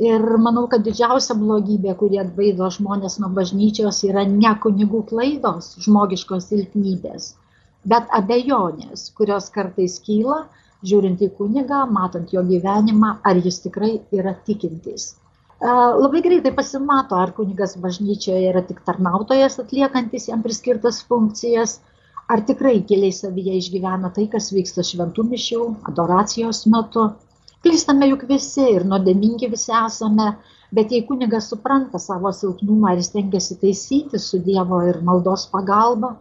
Ir 0.00 0.22
manau, 0.40 0.64
kad 0.72 0.80
didžiausia 0.86 1.34
blogybė, 1.36 1.92
kurie 2.00 2.20
atbaido 2.22 2.70
žmonės 2.72 3.18
nuo 3.20 3.28
bažnyčios, 3.36 3.98
yra 4.08 4.22
ne 4.28 4.52
kunigų 4.62 5.02
klaidos, 5.10 5.74
žmogiškos 5.84 6.46
silpnybės, 6.48 7.34
bet 7.92 8.08
abejonės, 8.18 9.10
kurios 9.18 9.50
kartais 9.52 9.98
kyla, 10.06 10.46
žiūrint 10.88 11.20
į 11.20 11.28
kunigą, 11.36 11.82
matant 11.98 12.32
jo 12.32 12.40
gyvenimą, 12.48 13.18
ar 13.28 13.42
jis 13.44 13.60
tikrai 13.66 13.92
yra 14.16 14.32
tikintis. 14.48 15.10
Labai 15.60 16.22
greitai 16.24 16.54
pasimato, 16.56 17.20
ar 17.20 17.34
kunigas 17.36 17.76
bažnyčioje 17.76 18.48
yra 18.48 18.64
tik 18.64 18.80
tarnautojas 18.86 19.60
atliekantis 19.60 20.30
jam 20.30 20.40
priskirtas 20.46 21.02
funkcijas, 21.10 21.80
ar 22.32 22.40
tikrai 22.48 22.78
giliai 22.88 23.12
savyje 23.12 23.58
išgyvena 23.60 24.14
tai, 24.16 24.30
kas 24.32 24.48
vyksta 24.56 24.86
šventų 24.86 25.28
mišių, 25.34 25.66
adoracijos 25.92 26.64
metu 26.72 27.10
Klystame 27.64 28.06
juk 28.08 28.22
visi 28.28 28.62
ir 28.74 28.84
nuodėmingi 28.90 29.48
visi 29.54 29.72
esame, 29.78 30.26
bet 30.76 30.92
jei 30.94 31.02
kunigas 31.08 31.48
supranta 31.52 31.98
savo 32.00 32.30
silpnumą 32.36 32.94
ir 32.96 33.02
stengiasi 33.04 33.56
taisyti 33.64 34.20
su 34.26 34.38
Dievo 34.46 34.78
ir 34.90 35.00
maldos 35.08 35.44
pagalba, 35.54 36.14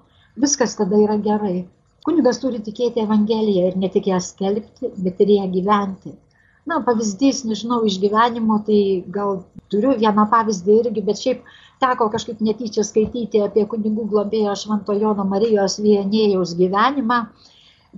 viskas 0.45 0.75
tada 0.79 0.99
yra 1.03 1.15
gerai. 1.27 1.61
Kunigas 2.07 2.41
turi 2.41 2.59
tikėti 2.65 3.05
Evangeliją 3.05 3.69
ir 3.69 3.77
ne 3.83 3.89
tik 3.93 4.09
ją 4.11 4.19
skelbti, 4.25 4.91
bet 5.05 5.23
ir 5.23 5.31
ją 5.37 5.45
gyventi. 5.53 6.11
Na, 6.67 6.81
pavyzdys, 6.87 7.45
nežinau, 7.47 7.79
iš 7.87 7.97
gyvenimo, 8.03 8.59
tai 8.67 8.81
gal 9.17 9.39
turiu 9.71 9.95
vieną 10.01 10.25
pavyzdį 10.33 10.75
irgi, 10.81 11.03
bet 11.11 11.21
šiaip 11.23 11.53
teko 11.83 12.09
kažkaip 12.17 12.43
netyčia 12.49 12.83
skaityti 12.89 13.45
apie 13.45 13.63
kunigų 13.71 14.09
globėjo 14.11 14.57
Švento 14.63 14.97
Jono 15.03 15.25
Marijos 15.31 15.79
Vienėjaus 15.85 16.53
gyvenimą 16.59 17.21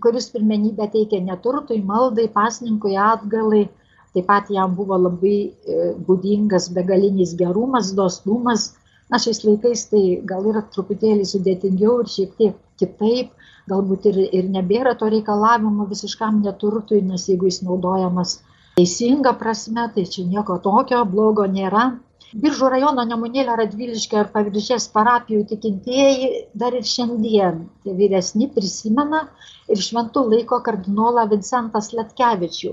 kuris 0.03 0.29
pirmenybę 0.33 0.87
teikė 0.95 1.21
neturtui, 1.25 1.81
maldai, 1.91 2.27
pasninkui, 2.31 2.97
atgalai. 2.97 3.67
Taip 4.11 4.25
pat 4.27 4.49
jam 4.51 4.73
buvo 4.75 4.97
labai 4.99 5.35
e, 5.47 5.91
būdingas 6.07 6.67
begalinis 6.75 7.35
gerumas, 7.39 7.93
dosnumas. 7.95 8.73
Na, 9.11 9.19
šiais 9.23 9.43
laikais 9.47 9.85
tai 9.91 10.03
gal 10.27 10.47
yra 10.51 10.63
truputėlį 10.73 11.27
sudėtingiau 11.27 11.97
ir 12.03 12.11
šiek 12.11 12.35
tiek 12.39 12.57
kitaip, 12.79 13.31
galbūt 13.71 14.07
ir, 14.11 14.19
ir 14.39 14.49
nebėra 14.51 14.95
to 14.99 15.07
reikalavimo 15.11 15.87
visiškam 15.87 16.41
neturtui, 16.43 17.01
nes 17.07 17.27
jeigu 17.29 17.47
jis 17.47 17.61
naudojamas 17.67 18.39
teisinga 18.77 19.33
prasme, 19.39 19.87
tai 19.95 20.05
čia 20.13 20.25
nieko 20.27 20.57
tokio 20.63 21.03
blogo 21.15 21.47
nėra. 21.57 21.91
Biržų 22.31 22.69
rajono 22.71 23.03
Nemunėlio 23.03 23.57
Radviliškio 23.59 24.21
ir 24.21 24.29
Paviršės 24.31 24.85
parapijų 24.93 25.41
tikintieji 25.49 26.29
dar 26.61 26.77
ir 26.77 26.85
šiandien 26.87 27.57
tai 27.83 27.95
vyresni 27.97 28.47
prisimena 28.53 29.19
ir 29.67 29.81
šventų 29.87 30.23
laiko 30.33 30.59
kardinolą 30.63 31.25
Vincentą 31.33 31.81
Sletkevičių, 31.83 32.71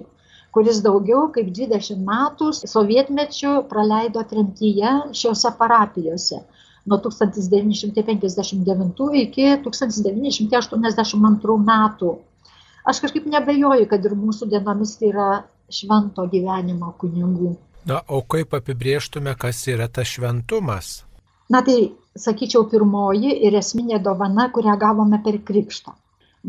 kuris 0.54 0.78
daugiau 0.86 1.22
kaip 1.34 1.50
20 1.58 1.98
metų 2.06 2.52
sovietmečių 2.60 3.52
praleido 3.72 4.22
tremtyje 4.30 4.94
šiuose 5.22 5.50
parapijose 5.58 6.38
nuo 6.86 6.98
1959 7.10 9.10
iki 9.26 9.46
1982 9.66 11.58
metų. 11.74 12.10
Aš 12.86 13.02
kažkaip 13.02 13.26
nebejoju, 13.26 13.90
kad 13.90 14.06
ir 14.06 14.14
mūsų 14.22 14.54
dienomis 14.54 14.94
yra 15.02 15.42
švento 15.68 16.22
gyvenimo 16.30 16.94
kunigų. 17.02 17.58
Na, 17.88 18.02
o 18.08 18.20
kaip 18.20 18.52
apibrieštume, 18.52 19.32
kas 19.40 19.62
yra 19.72 19.86
tas 19.88 20.10
šventumas? 20.12 20.88
Na 21.48 21.62
tai, 21.64 21.76
sakyčiau, 22.20 22.66
pirmoji 22.68 23.30
ir 23.48 23.56
esminė 23.60 24.00
dovana, 24.04 24.50
kurią 24.52 24.74
gavome 24.82 25.20
per 25.24 25.38
krikštą. 25.50 25.94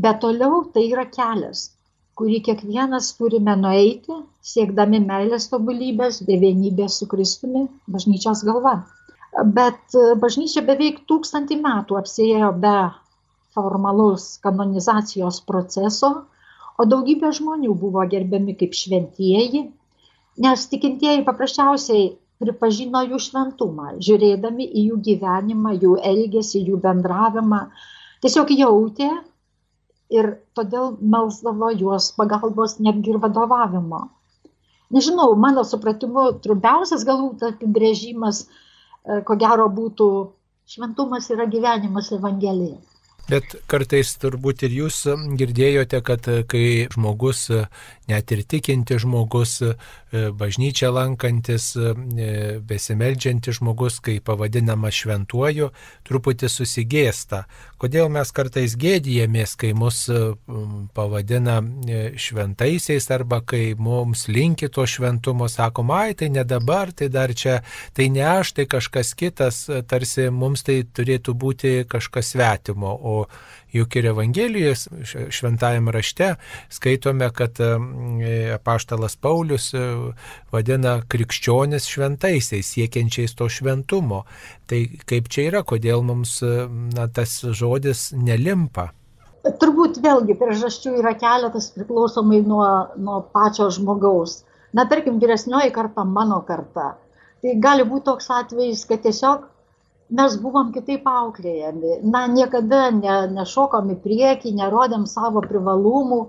Bet 0.06 0.19
toliau 0.23 0.65
tai 0.73 0.84
yra 0.89 1.06
kelias, 1.13 1.62
kurį 2.19 2.41
kiekvienas 2.49 3.13
turime 3.21 3.56
nueiti, 3.62 4.19
siekdami 4.52 4.99
meilės 5.06 5.47
tobulybės 5.54 6.19
bei 6.28 6.41
vienybės 6.43 6.99
su 6.99 7.08
Kristumi, 7.13 7.63
bažnyčios 7.95 8.43
galva. 8.49 8.75
Bet 9.60 9.95
bažnyčia 10.19 10.65
beveik 10.67 11.06
tūkstantį 11.08 11.62
metų 11.63 12.02
apsėjo 12.04 12.52
be 12.65 12.78
formalaus 13.56 14.34
kanonizacijos 14.43 15.39
proceso, 15.47 16.12
o 16.80 16.91
daugybė 16.93 17.32
žmonių 17.39 17.80
buvo 17.80 18.04
gerbiami 18.12 18.60
kaip 18.60 18.75
šventieji, 18.75 19.69
Nes 20.39 20.65
tikintieji 20.71 21.25
paprasčiausiai 21.28 22.04
pripažino 22.39 23.02
jų 23.04 23.17
šventumą, 23.25 23.95
žiūrėdami 24.06 24.67
į 24.67 24.84
jų 24.89 24.99
gyvenimą, 25.08 25.73
jų 25.82 25.97
elgesį, 26.12 26.62
jų 26.69 26.80
bendravimą. 26.86 27.60
Tiesiog 28.23 28.54
jautė 28.56 29.10
ir 30.19 30.30
todėl 30.58 30.95
melsdavo 31.15 31.73
juos 31.82 32.12
pagalbos 32.19 32.78
netgi 32.86 33.13
ir 33.13 33.19
vadovavimo. 33.25 34.06
Nežinau, 34.95 35.36
mano 35.38 35.65
supratimu, 35.71 36.25
trumpiausias 36.43 37.04
galbūt 37.10 37.43
apibrėžimas, 37.52 38.45
e, 38.45 39.19
ko 39.28 39.36
gero, 39.43 39.67
būtų 39.82 40.08
šventumas 40.73 41.30
yra 41.36 41.45
gyvenimas 41.52 42.10
Evangelija. 42.15 42.80
Bet 43.30 43.54
kartais 43.70 44.15
turbūt 44.18 44.63
ir 44.65 44.74
jūs 44.74 45.04
girdėjote, 45.38 46.02
kad 46.02 46.26
kai 46.50 46.88
žmogus, 46.89 47.46
net 48.10 48.32
ir 48.34 48.42
tikinti 48.42 48.98
žmogus, 48.98 49.60
bažnyčia 50.10 50.89
lankantis, 50.89 51.76
besimeldžiantis 52.65 53.60
žmogus, 53.60 54.00
kai 54.02 54.18
pavadinamas 54.26 54.98
šventuoju, 54.98 55.70
truputį 56.10 56.50
susigėsta. 56.50 57.44
Kodėl 57.80 58.10
mes 58.12 58.34
kartais 58.34 58.74
gėdijamės, 58.80 59.54
kai 59.62 59.76
mus 59.78 60.02
pavadina 60.98 61.60
šventaisiais 62.18 63.12
arba 63.13 63.44
kai 63.46 63.76
mums 63.78 64.26
linki 64.28 64.72
to 64.74 64.88
šventumo, 64.89 65.46
sakom, 65.54 65.94
ai, 65.94 66.18
tai 66.18 66.32
ne 66.34 66.42
dabar, 66.44 66.89
tai 66.92 67.12
dar 67.13 67.36
čia, 67.38 67.60
tai 67.94 68.10
ne 68.10 68.26
aš, 68.26 68.56
tai 68.58 68.65
kažkas 68.65 69.13
kitas, 69.13 69.62
tarsi 69.86 70.32
mums 70.34 70.65
tai 70.65 70.82
turėtų 70.82 71.38
būti 71.38 71.76
kažkas 71.88 72.34
svetimo. 72.34 72.98
O 72.98 73.18
juk 73.73 73.95
ir 73.99 74.10
Evangelijos 74.12 74.88
šventajame 75.05 75.93
rašte 75.93 76.34
skaitome, 76.73 77.29
kad 77.36 77.60
apaštalas 78.55 79.15
Paulius 79.21 79.71
e, 79.73 79.84
vadina 80.51 80.99
krikščionis 81.08 81.88
šventaisiais, 81.89 82.73
siekiančiais 82.73 83.36
to 83.38 83.49
šventumo. 83.49 84.23
Tai 84.69 84.84
kaip 85.10 85.29
čia 85.29 85.49
yra, 85.51 85.63
kodėl 85.67 86.05
mums 86.05 86.39
na, 86.43 87.10
tas 87.13 87.39
žodis 87.43 88.10
nelimpa? 88.17 88.89
Turbūt 89.60 90.01
vėlgi 90.03 90.36
priežasčių 90.39 90.97
yra 90.99 91.13
keletas 91.17 91.69
priklausomai 91.75 92.41
nuo, 92.45 92.65
nuo 92.99 93.21
pačio 93.34 93.69
žmogaus. 93.73 94.43
Na, 94.75 94.86
tarkim, 94.89 95.17
vyresnioji 95.21 95.71
karta, 95.73 96.03
mano 96.05 96.41
karta. 96.45 96.91
Tai 97.41 97.55
gali 97.63 97.86
būti 97.88 98.05
toks 98.10 98.27
atvejis, 98.36 98.84
kad 98.89 99.01
tiesiog 99.05 99.47
mes 100.10 100.36
buvom 100.41 100.74
kitaip 100.74 101.08
auklėjami. 101.10 102.00
Na, 102.13 102.26
niekada 102.28 102.89
ne, 102.95 103.15
nešokom 103.36 103.93
į 103.93 103.98
priekį, 104.06 104.56
nerodėm 104.58 105.06
savo 105.10 105.43
privalumų, 105.45 106.22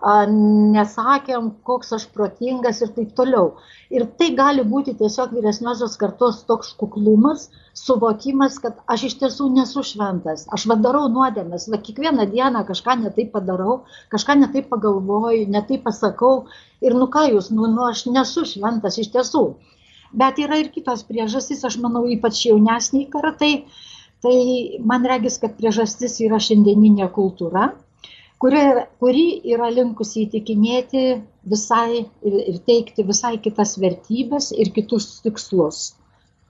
nesakėm, 0.00 1.50
koks 1.62 1.92
aš 1.92 2.06
protingas 2.14 2.80
ir 2.80 2.88
taip 2.96 3.14
toliau. 3.14 3.58
Ir 3.90 4.06
tai 4.18 4.30
gali 4.34 4.62
būti 4.64 4.94
tiesiog 4.96 5.34
vyresniosios 5.36 5.96
kartos 6.00 6.44
toks 6.48 6.72
kuklumas, 6.80 7.50
suvokimas, 7.74 8.58
kad 8.58 8.80
aš 8.86 9.04
iš 9.10 9.18
tiesų 9.20 9.50
nesu 9.52 9.82
šventas. 9.84 10.46
Aš 10.48 10.66
vadarau 10.66 11.08
nuodėmės, 11.12 11.68
va 11.68 11.76
kiekvieną 11.76 12.30
dieną 12.32 12.64
kažką 12.66 12.96
netaip 13.02 13.32
padarau, 13.32 13.84
kažką 14.10 14.38
netaip 14.40 14.70
pagalvoju, 14.70 15.48
netaip 15.48 15.84
pasakau. 15.84 16.46
Ir 16.80 16.94
nu 16.96 17.06
ką 17.06 17.28
jūs, 17.34 17.50
nu, 17.52 17.68
nu 17.68 17.84
aš 17.90 18.06
nesu 18.06 18.46
šventas 18.48 18.96
iš 18.98 19.12
tiesų. 19.12 19.44
Bet 20.12 20.40
yra 20.42 20.58
ir 20.58 20.70
kitos 20.74 21.04
priežastys, 21.06 21.62
aš 21.66 21.76
manau, 21.82 22.02
ypač 22.10 22.42
jaunesniai 22.48 23.06
kartai. 23.12 23.52
Tai 24.20 24.34
man 24.84 25.06
regis, 25.08 25.38
kad 25.40 25.54
priežastis 25.56 26.18
yra 26.20 26.40
šiandieninė 26.42 27.06
kultūra, 27.14 27.70
kuri, 28.42 28.60
kuri 29.00 29.24
yra 29.54 29.70
linkusi 29.72 30.26
įtikinėti 30.26 31.04
visai 31.52 32.02
ir, 32.02 32.58
teikti 32.66 33.06
visai 33.08 33.38
kitas 33.40 33.78
vertybės 33.80 34.50
ir 34.52 34.72
kitus 34.76 35.22
tikslus. 35.24 35.94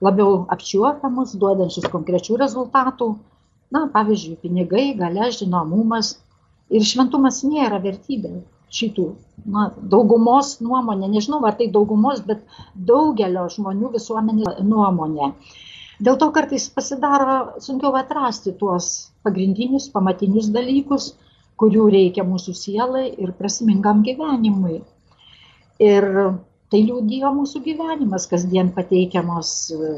Labiau 0.03 0.41
apčiuopiamus, 0.51 1.37
duodančius 1.39 1.87
konkrečių 1.93 2.41
rezultatų. 2.41 3.13
Na, 3.71 3.85
pavyzdžiui, 3.93 4.41
pinigai, 4.41 4.89
gale, 4.99 5.29
žinomumas. 5.31 6.17
Ir 6.71 6.83
šventumas 6.87 7.39
nėra 7.47 7.79
vertybė 7.83 8.41
šitų 8.71 9.07
na, 9.51 9.69
daugumos 9.93 10.55
nuomonė, 10.63 11.09
nežinau 11.11 11.41
ar 11.47 11.57
tai 11.59 11.67
daugumos, 11.73 12.21
bet 12.27 12.43
daugelio 12.75 13.47
žmonių 13.51 13.91
visuomenė 13.95 14.55
nuomonė. 14.67 15.33
Dėl 16.01 16.17
to 16.21 16.31
kartais 16.33 16.67
pasidaro 16.73 17.59
sunkiau 17.61 17.93
atrasti 17.99 18.55
tuos 18.57 19.11
pagrindinius, 19.25 19.89
pamatinius 19.93 20.49
dalykus, 20.53 21.11
kurių 21.61 21.89
reikia 21.93 22.25
mūsų 22.25 22.55
sielai 22.57 23.05
ir 23.21 23.35
prasmingam 23.37 24.01
gyvenimui. 24.07 24.79
Ir 25.81 26.07
tai 26.73 26.81
liūdėjo 26.87 27.29
mūsų 27.35 27.61
gyvenimas, 27.67 28.25
kasdien 28.31 28.71
pateikiamos 28.73 29.51
e, 29.75 29.91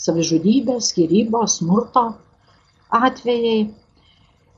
savižudybės, 0.00 0.92
skirybos, 0.92 1.58
smurto 1.60 2.06
atvejai. 2.92 3.72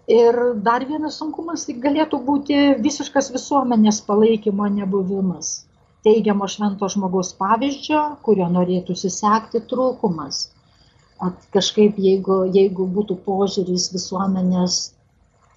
Ir 0.07 0.37
dar 0.61 0.85
vienas 0.85 1.17
sunkumas 1.17 1.65
tai 1.65 1.79
galėtų 1.81 2.19
būti 2.25 2.57
visiškas 2.85 3.31
visuomenės 3.33 4.03
palaikymo 4.05 4.67
nebuvimas. 4.69 5.65
Teigiamo 6.05 6.45
švento 6.45 6.89
žmogaus 6.93 7.33
pavyzdžio, 7.39 8.01
kurio 8.27 8.51
norėtųsi 8.53 9.09
sekti 9.09 9.63
trūkumas. 9.71 10.51
At 11.25 11.47
kažkaip 11.57 11.97
jeigu, 11.97 12.43
jeigu 12.53 12.85
būtų 12.85 13.17
požiūris 13.25 13.89
visuomenės 13.95 14.77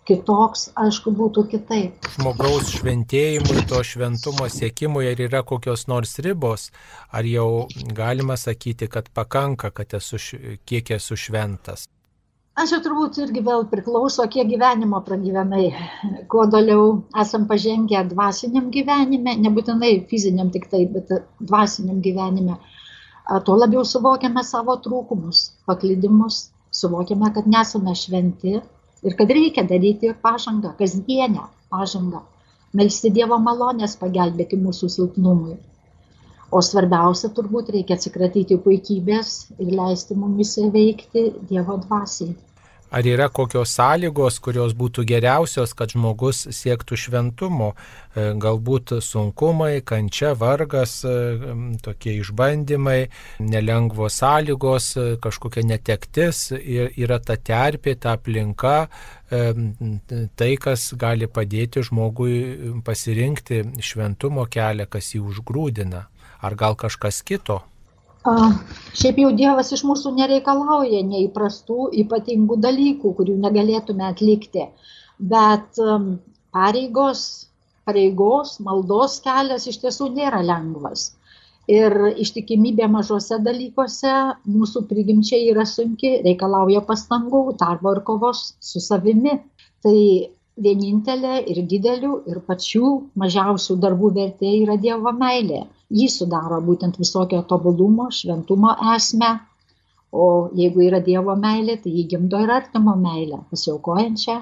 kitoks, 0.08 0.70
aišku, 0.80 1.12
būtų 1.12 1.44
kitaip. 1.52 2.08
Žmogaus 2.16 2.72
šventėjimui, 2.78 3.66
to 3.68 3.84
šventumo 3.84 4.48
siekimui, 4.48 5.10
ar 5.12 5.26
yra 5.28 5.44
kokios 5.44 5.90
nors 5.92 6.16
ribos, 6.24 6.70
ar 7.12 7.28
jau 7.28 7.68
galima 8.00 8.40
sakyti, 8.40 8.88
kad 8.88 9.12
pakanka, 9.12 9.74
kad 9.76 10.00
esu, 10.00 10.22
kiek 10.64 10.96
esu 10.96 11.20
šventas? 11.20 11.90
Aš 12.58 12.72
jau 12.74 12.78
turbūt 12.82 13.18
irgi 13.22 13.42
vėl 13.46 13.68
priklauso, 13.70 14.24
kiek 14.34 14.48
gyvenimo 14.50 14.98
pragyvenai. 15.06 15.66
Kuo 16.34 16.46
toliau 16.50 16.86
esam 17.24 17.44
pažengę 17.52 18.00
dvasiniam 18.10 18.72
gyvenime, 18.74 19.36
nebūtinai 19.44 19.92
fiziniam 20.10 20.50
tik 20.56 20.66
tai, 20.72 20.80
bet 20.96 21.12
dvasiniam 21.52 22.00
gyvenime, 22.08 22.56
tuo 23.46 23.58
labiau 23.62 23.84
suvokiame 23.86 24.42
savo 24.48 24.74
trūkumus, 24.88 25.44
paklydimus, 25.70 26.40
suvokiame, 26.80 27.30
kad 27.36 27.46
nesame 27.54 27.94
šventi 28.02 28.56
ir 28.58 29.18
kad 29.22 29.36
reikia 29.38 29.68
daryti 29.74 30.16
pažangą, 30.26 30.74
kasdienę 30.82 31.46
pažangą, 31.70 32.24
melsti 32.74 33.14
Dievo 33.20 33.38
malonės 33.38 33.94
pagelbėti 34.02 34.58
mūsų 34.64 34.90
silpnumui. 34.96 35.60
O 36.50 36.66
svarbiausia 36.66 37.30
turbūt 37.38 37.70
reikia 37.78 38.02
atsikratyti 38.02 38.58
puikybės 38.66 39.38
ir 39.62 39.74
leisti 39.78 40.18
mumis 40.18 40.58
veikti 40.74 41.28
Dievo 41.54 41.78
dvasiai. 41.86 42.34
Ar 42.90 43.04
yra 43.04 43.28
kokios 43.28 43.74
sąlygos, 43.76 44.38
kurios 44.40 44.72
būtų 44.78 45.04
geriausios, 45.10 45.74
kad 45.76 45.92
žmogus 45.92 46.46
siektų 46.56 46.96
šventumo? 46.96 47.74
E, 48.16 48.30
galbūt 48.40 48.94
sunkumai, 49.04 49.82
kančia, 49.84 50.32
vargas, 50.40 51.02
e, 51.04 51.36
tokie 51.84 52.16
išbandymai, 52.22 53.10
nelengvos 53.44 54.22
sąlygos, 54.24 54.90
e, 54.96 55.06
kažkokia 55.20 55.66
netektis 55.68 56.46
yra 56.56 57.20
ta 57.20 57.36
terpė, 57.36 57.98
ta 58.00 58.16
aplinka, 58.16 58.78
tai, 59.28 60.52
kas 60.56 60.94
gali 60.96 61.28
padėti 61.28 61.84
žmogui 61.84 62.82
pasirinkti 62.88 63.66
šventumo 63.84 64.48
kelią, 64.48 64.88
kas 64.88 65.12
jį 65.12 65.26
užgrūdina. 65.28 66.06
Ar 66.40 66.56
gal 66.56 66.80
kažkas 66.80 67.20
kito? 67.28 67.66
Šiaip 68.26 69.20
jau 69.22 69.30
Dievas 69.40 69.70
iš 69.76 69.84
mūsų 69.88 70.12
nereikalauja 70.18 71.04
neįprastų, 71.10 71.90
ypatingų 72.04 72.58
dalykų, 72.64 73.12
kurių 73.20 73.36
negalėtume 73.44 74.08
atlikti, 74.08 74.66
bet 75.34 75.80
pareigos, 76.56 77.22
pareigos, 77.88 78.58
maldos 78.60 79.20
kelias 79.24 79.68
iš 79.72 79.80
tiesų 79.84 80.10
nėra 80.18 80.42
lengvas. 80.44 81.14
Ir 81.68 81.94
ištikimybė 82.24 82.88
mažose 82.88 83.40
dalykuose 83.44 84.14
mūsų 84.48 84.86
prigimčiai 84.88 85.50
yra 85.52 85.66
sunki, 85.68 86.14
reikalauja 86.24 86.82
pastangų, 86.90 87.44
darbo 87.60 87.92
ir 87.96 88.04
kovos 88.08 88.54
su 88.64 88.80
savimi. 88.84 89.36
Tai 89.84 89.98
vienintelė 90.58 91.42
ir 91.52 91.60
didelių, 91.70 92.14
ir 92.32 92.40
pačių 92.48 92.94
mažiausių 93.24 93.76
darbų 93.84 94.14
vertė 94.16 94.54
yra 94.64 94.78
Dievo 94.80 95.12
meilė 95.14 95.66
jį 95.94 96.08
sudaro 96.12 96.60
būtent 96.64 96.98
visokio 97.00 97.44
tobulumo, 97.52 98.10
šventumo 98.12 98.74
esmę. 98.96 99.38
O 100.12 100.26
jeigu 100.56 100.84
yra 100.88 101.00
Dievo 101.04 101.36
meilė, 101.36 101.78
tai 101.84 101.92
jį 101.92 102.04
gimdo 102.14 102.40
ir 102.44 102.52
artimo 102.52 102.96
meilę, 103.00 103.42
pasiaukojančią, 103.52 104.38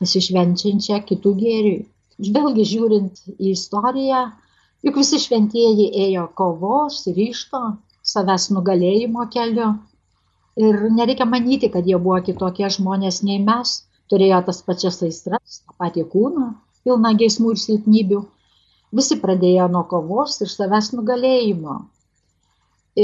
pasišvenčiančią 0.00 1.00
kitų 1.10 1.34
gėriui. 1.42 1.84
Vėlgi 2.34 2.66
žiūrint 2.70 3.22
į 3.34 3.52
istoriją, 3.52 4.24
juk 4.86 4.98
visi 5.00 5.20
šventieji 5.22 5.88
ėjo 6.06 6.28
kovos, 6.38 7.00
ryšto, 7.16 7.62
savęs 8.04 8.50
nugalėjimo 8.54 9.26
keliu. 9.34 9.72
Ir 10.60 10.84
nereikia 10.98 11.26
manyti, 11.26 11.70
kad 11.70 11.86
jie 11.86 11.98
buvo 11.98 12.20
kitokie 12.26 12.68
žmonės 12.70 13.22
nei 13.26 13.40
mes, 13.42 13.80
turėjo 14.10 14.42
tas 14.46 14.60
pačias 14.66 15.00
aistras, 15.02 15.62
tą 15.64 15.74
patį 15.82 16.04
kūną, 16.12 16.52
pilną 16.86 17.14
geismų 17.22 17.54
ir 17.54 17.62
silpnybių, 17.62 18.20
Visi 18.94 19.18
pradėjo 19.22 19.66
nuo 19.72 19.82
kovos 19.90 20.38
ir 20.44 20.50
savęs 20.52 20.92
nugalėjimo. 20.94 21.80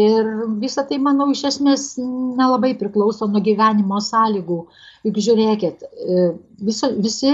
Ir 0.00 0.28
visą 0.62 0.84
tai, 0.86 1.00
manau, 1.02 1.26
iš 1.34 1.42
esmės 1.48 1.86
nelabai 1.98 2.76
priklauso 2.78 3.26
nuo 3.26 3.42
gyvenimo 3.42 3.98
sąlygų. 4.06 4.60
Juk 5.08 5.18
žiūrėkit, 5.26 5.82
e, 5.82 6.26
viso, 6.62 6.92
visi 6.94 7.32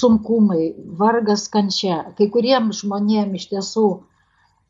sunkumai, 0.00 0.72
vargas, 0.98 1.46
kančia, 1.52 2.00
kai 2.18 2.26
kuriem 2.34 2.72
žmonėm 2.74 3.36
iš 3.38 3.46
tiesų 3.52 3.88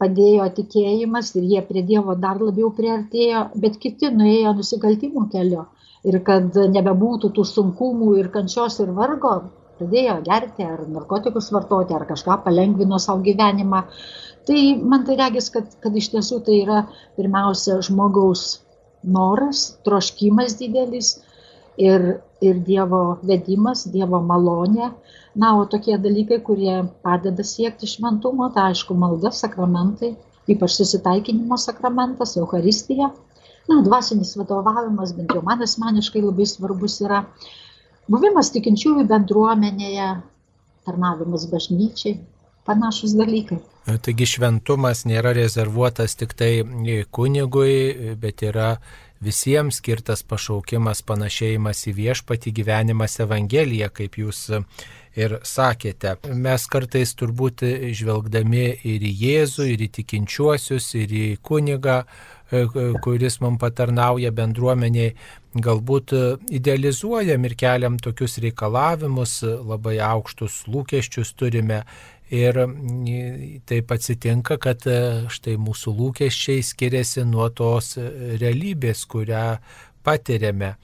padėjo 0.00 0.48
tikėjimas 0.56 1.34
ir 1.36 1.46
jie 1.54 1.62
prie 1.68 1.84
Dievo 1.88 2.16
dar 2.20 2.40
labiau 2.40 2.70
priartėjo, 2.76 3.46
bet 3.64 3.76
kiti 3.82 4.12
nuėjo 4.12 4.54
nusikaltimų 4.60 5.26
keliu. 5.32 5.66
Ir 6.08 6.16
kad 6.24 6.56
nebebūtų 6.76 7.32
tų 7.36 7.44
sunkumų 7.44 8.14
ir 8.20 8.30
kančios 8.32 8.78
ir 8.80 8.92
vargo, 8.96 9.34
pradėjo 9.80 10.20
gerti 10.26 10.66
ar 10.68 10.84
narkotikus 10.92 11.50
vartoti, 11.54 11.96
ar 11.96 12.06
kažką 12.08 12.42
palengvino 12.44 13.00
savo 13.00 13.24
gyvenimą. 13.24 13.84
Tai 14.48 14.60
man 14.92 15.04
tai 15.08 15.16
regis, 15.20 15.50
kad, 15.52 15.72
kad 15.80 15.96
iš 15.96 16.10
tiesų 16.14 16.40
tai 16.44 16.60
yra 16.62 16.84
pirmiausia 17.16 17.80
žmogaus 17.84 18.60
noras, 19.02 19.76
troškimas 19.86 20.56
didelis 20.60 21.14
ir, 21.80 22.20
ir 22.44 22.60
Dievo 22.66 23.20
vedimas, 23.26 23.86
Dievo 23.92 24.20
malonė. 24.24 24.90
Na, 25.38 25.54
o 25.60 25.64
tokie 25.70 25.94
dalykai, 26.02 26.40
kurie 26.42 26.80
padeda 27.06 27.44
siekti 27.46 27.86
šventumo, 27.86 28.50
tai 28.54 28.72
aišku, 28.72 28.96
malda, 28.98 29.30
sakramentai, 29.30 30.16
ypač 30.50 30.74
susitaikinimo 30.80 31.58
sakramentas, 31.60 32.34
Euharistija. 32.40 33.12
Na, 33.70 33.78
dvasinis 33.86 34.34
vadovavimas, 34.34 35.12
bent 35.14 35.30
jau 35.36 35.44
man 35.46 35.62
asmeniškai 35.62 36.24
labai 36.24 36.48
svarbus 36.50 36.98
yra 37.04 37.20
buvimas 38.10 38.50
tikinčiųjų 38.54 39.06
bendruomenėje, 39.10 40.10
tarnavimas 40.88 41.46
bažnyčiai, 41.50 42.18
panašus 42.68 43.14
dalykai. 43.18 43.60
Taigi 44.04 44.26
šventumas 44.36 45.04
nėra 45.08 45.32
rezervuotas 45.36 46.16
tik 46.18 46.34
tai 46.38 46.52
kunigui, 47.10 48.14
bet 48.20 48.44
yra 48.46 48.74
visiems 49.20 49.80
skirtas 49.80 50.22
pašaukimas, 50.24 51.02
panašėjimas 51.08 51.84
į 51.90 51.94
viešpatį 51.98 52.54
gyvenimas 52.60 53.18
Evangeliją, 53.20 53.90
kaip 53.92 54.16
jūs 54.20 54.46
ir 55.18 55.36
sakėte. 55.44 56.16
Mes 56.30 56.66
kartais 56.70 57.12
turbūt 57.18 57.64
žvelgdami 57.96 58.66
ir 58.86 59.04
į 59.04 59.12
Jėzų, 59.24 59.66
ir 59.74 59.86
į 59.88 59.90
tikinčiuosius, 60.00 60.92
ir 61.02 61.12
į 61.12 61.26
kunigą, 61.42 62.04
kuris 63.02 63.38
mums 63.42 63.60
patarnauja 63.62 64.32
bendruomeniai, 64.34 65.14
galbūt 65.54 66.14
e, 66.14 66.22
idealizuojam 66.58 67.44
ir 67.46 67.56
keliam 67.58 67.98
tokius 68.02 68.38
reikalavimus, 68.42 69.40
e, 69.42 69.52
labai 69.72 69.98
aukštus 70.04 70.64
lūkesčius 70.70 71.34
turime. 71.38 71.84
Ir 72.30 72.54
taip 73.66 73.90
atsitinka, 73.90 74.54
kad 74.62 74.84
e, 74.86 74.98
štai 75.34 75.56
mūsų 75.58 75.96
lūkesčiai 75.98 76.62
skiriasi 76.62 77.24
nuo 77.26 77.48
tos 77.50 77.96
realybės, 77.98 79.02
kurią 79.10 79.46
patiriame 80.06 80.76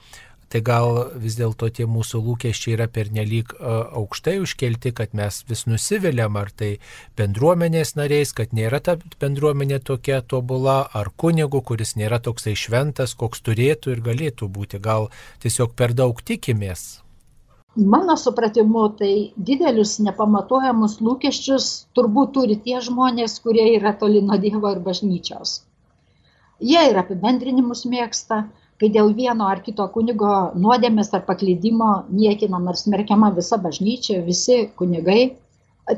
tai 0.51 0.61
gal 0.63 0.89
vis 1.19 1.37
dėlto 1.39 1.69
tie 1.73 1.87
mūsų 1.89 2.21
lūkesčiai 2.25 2.75
yra 2.77 2.87
pernelyg 2.91 3.53
aukštai 3.61 4.37
užkelti, 4.43 4.93
kad 4.95 5.15
mes 5.17 5.41
vis 5.49 5.65
nusiviliam, 5.67 6.37
ar 6.39 6.51
tai 6.51 6.77
bendruomenės 7.19 7.95
nariais, 7.99 8.31
kad 8.37 8.53
nėra 8.55 8.79
ta 8.83 8.97
bendruomenė 9.21 9.81
tokia 9.89 10.21
tobula, 10.21 10.79
ar 10.93 11.11
kunigu, 11.17 11.61
kuris 11.61 11.95
nėra 11.99 12.21
toksai 12.23 12.55
šventas, 12.55 13.17
koks 13.19 13.43
turėtų 13.43 13.97
ir 13.97 14.05
galėtų 14.05 14.47
būti, 14.47 14.79
gal 14.79 15.11
tiesiog 15.43 15.75
per 15.75 15.95
daug 15.97 16.23
tikimės. 16.23 16.87
Mano 17.77 18.15
supratimu, 18.17 18.87
tai 18.97 19.11
didelius 19.37 19.99
nepamatuojamus 20.01 20.95
lūkesčius 20.97 21.67
turbūt 21.93 22.31
turi 22.33 22.55
tie 22.63 22.79
žmonės, 22.81 23.35
kurie 23.43 23.67
yra 23.75 23.91
toli 23.93 24.23
nuo 24.25 24.39
Dievo 24.41 24.71
ir 24.73 24.79
bažnyčios. 24.81 25.59
Jie 26.57 26.87
ir 26.89 26.97
apibendrinimus 26.97 27.83
mėgsta, 27.85 28.47
kai 28.81 28.89
dėl 28.93 29.13
vieno 29.17 29.47
ar 29.51 29.61
kito 29.65 29.87
kunigo 29.93 30.33
nuodėmės 30.63 31.13
ar 31.17 31.23
paklydimo 31.29 31.89
niekinama 32.13 32.73
ar 32.73 32.79
smerkiama 32.81 33.31
visa 33.37 33.57
bažnyčia, 33.61 34.21
visi 34.25 34.57
kunigai. 34.81 35.21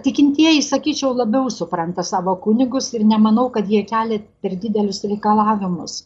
Tikintieji, 0.06 0.62
sakyčiau, 0.62 1.16
labiau 1.18 1.50
supranta 1.50 2.06
savo 2.06 2.36
kunigus 2.44 2.92
ir 2.94 3.04
nemanau, 3.12 3.50
kad 3.50 3.68
jie 3.74 3.82
kelia 3.90 4.22
per 4.42 4.56
didelius 4.64 5.02
reikalavimus. 5.12 6.04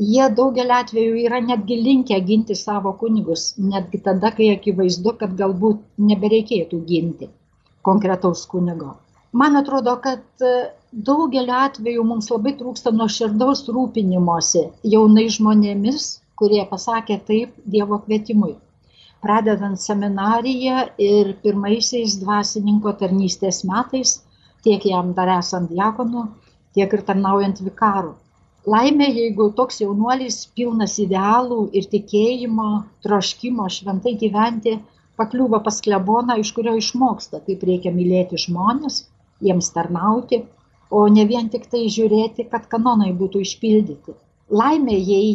Jie 0.00 0.26
daugelį 0.36 0.74
atvejų 0.78 1.16
yra 1.26 1.38
netgi 1.44 1.76
linkę 1.78 2.18
ginti 2.26 2.56
savo 2.58 2.94
kunigus, 2.98 3.52
netgi 3.60 4.00
tada, 4.06 4.32
kai 4.36 4.50
akivaizdu, 4.56 5.14
kad 5.20 5.36
galbūt 5.38 5.82
nebereikėtų 6.10 6.80
ginti 6.88 7.28
konkretaus 7.86 8.46
kunigo. 8.50 8.96
Man 9.32 9.56
atrodo, 9.60 9.96
kad 10.02 10.24
daugeliu 10.92 11.54
atveju 11.56 12.02
mums 12.04 12.26
labai 12.30 12.52
trūksta 12.58 12.90
nuoširdaus 12.92 13.62
rūpinimosi 13.74 14.64
jaunai 14.94 15.24
žmonėmis, 15.36 16.08
kurie 16.36 16.60
pasakė 16.68 17.16
taip 17.28 17.54
Dievo 17.74 17.98
kvietimui. 18.04 18.52
Pradedant 19.24 19.80
seminariją 19.80 20.82
ir 21.00 21.32
pirmaisiais 21.44 22.18
dvasininko 22.20 22.92
tarnystės 23.00 23.62
metais, 23.64 24.18
tiek 24.66 24.84
jam 24.84 25.14
dar 25.16 25.32
esant 25.38 25.70
diakonu, 25.72 26.26
tiek 26.76 26.92
ir 26.92 27.06
tarnaujant 27.08 27.64
vikaru. 27.64 28.14
Laimė, 28.68 29.08
jeigu 29.16 29.48
toks 29.56 29.80
jaunuolis 29.80 30.44
pilnas 30.54 30.98
idealų 31.02 31.70
ir 31.72 31.88
tikėjimo, 31.90 32.70
troškimo 33.02 33.70
šventai 33.70 34.18
gyventi, 34.20 34.76
pakliūva 35.16 35.62
pas 35.64 35.80
kleboną, 35.80 36.36
iš 36.38 36.52
kurio 36.52 36.76
išmoksta, 36.78 37.40
kaip 37.46 37.64
reikia 37.64 37.94
mylėti 37.94 38.38
žmonės, 38.44 39.06
jiems 39.42 39.72
tarnauti 39.74 40.44
o 40.98 41.06
ne 41.16 41.24
vien 41.30 41.48
tik 41.52 41.66
tai 41.72 41.86
žiūrėti, 41.96 42.48
kad 42.52 42.68
kanonai 42.72 43.10
būtų 43.20 43.42
išpildyti. 43.46 44.14
Laimė, 44.60 44.96
jei 45.12 45.34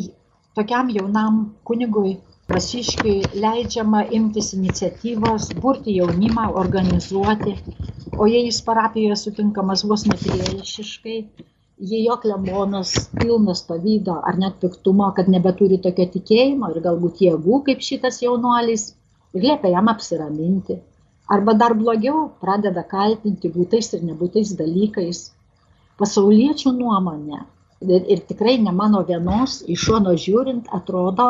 tokiam 0.59 0.89
jaunam 0.93 1.43
kunigui 1.69 2.17
Vasiškiui 2.47 3.41
leidžiama 3.43 4.01
imtis 4.17 4.53
iniciatyvos, 4.57 5.49
burti 5.63 5.95
jaunimą, 5.97 6.45
organizuoti, 6.61 7.55
o 8.15 8.27
jei 8.31 8.45
jis 8.45 8.61
parapijoje 8.67 9.17
sutinkamas 9.21 9.83
vos 9.89 10.05
nepriešiškai, 10.07 11.17
jei 11.89 12.05
jo 12.05 12.15
klebonas 12.23 12.93
pilnas 13.17 13.65
pavydo 13.67 14.15
ar 14.31 14.39
net 14.43 14.55
piktumo, 14.61 15.09
kad 15.17 15.27
nebeturi 15.33 15.81
tokio 15.87 16.07
tikėjimo 16.13 16.71
ir 16.75 16.79
galbūt 16.85 17.25
jėgų 17.25 17.59
kaip 17.67 17.83
šitas 17.89 18.21
jaunuolis, 18.23 18.87
liepia 19.35 19.73
jam 19.75 19.91
apsiraminti. 19.91 20.79
Arba 21.37 21.57
dar 21.63 21.75
blogiau, 21.81 22.29
pradeda 22.45 22.85
kaltinti 22.95 23.51
būtais 23.57 23.91
ir 23.97 24.07
nebūtais 24.07 24.55
dalykais, 24.61 25.25
pasauliečių 26.01 26.73
nuomonė, 26.77 27.43
ir, 27.85 28.01
ir 28.13 28.23
tikrai 28.31 28.57
ne 28.63 28.73
mano 28.79 29.03
vienos, 29.09 29.59
iš 29.75 29.85
šono 29.89 30.15
žiūrint, 30.25 30.69
atrodo, 30.79 31.27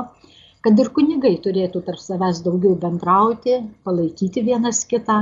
kad 0.65 0.80
ir 0.84 0.89
kunigai 0.95 1.36
turėtų 1.43 1.84
tarp 1.88 2.01
savęs 2.03 2.41
daugiau 2.45 2.75
bendrauti, 2.82 3.60
palaikyti 3.88 4.43
vienas 4.49 4.84
kitą, 4.91 5.19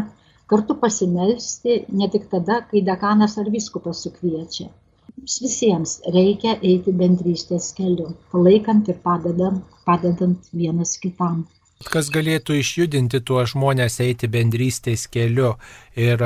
kartu 0.51 0.77
pasimelsti, 0.81 1.84
ne 1.99 2.10
tik 2.13 2.29
tada, 2.31 2.62
kai 2.71 2.81
dekanas 2.89 3.38
ar 3.41 3.51
viskupas 3.53 4.01
sukviečia. 4.05 4.69
Mums 5.15 5.36
visiems 5.41 5.91
reikia 6.15 6.55
eiti 6.69 6.93
bendrystės 7.01 7.71
keliu, 7.77 8.10
palaikant 8.34 8.89
ir 8.91 8.97
padedant, 9.05 9.62
padedant 9.88 10.49
vienas 10.62 10.97
kitam. 11.03 11.45
Kas 11.83 12.07
galėtų 12.07 12.55
išjudinti 12.61 13.19
tuos 13.27 13.49
žmonės 13.51 13.99
eiti 13.99 14.29
bendrystės 14.31 15.09
keliu 15.11 15.57
ir 15.99 16.21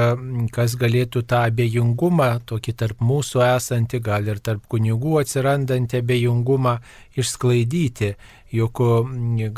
kas 0.54 0.76
galėtų 0.78 1.24
tą 1.26 1.40
abejingumą, 1.50 2.28
tokį 2.46 2.76
tarp 2.78 3.02
mūsų 3.02 3.42
esantį, 3.48 4.00
gal 4.06 4.30
ir 4.30 4.38
tarp 4.46 4.68
kunigų 4.70 5.18
atsirandantį 5.24 6.04
abejingumą 6.04 6.76
išsklaidyti. 7.18 8.14
Juk 8.54 8.82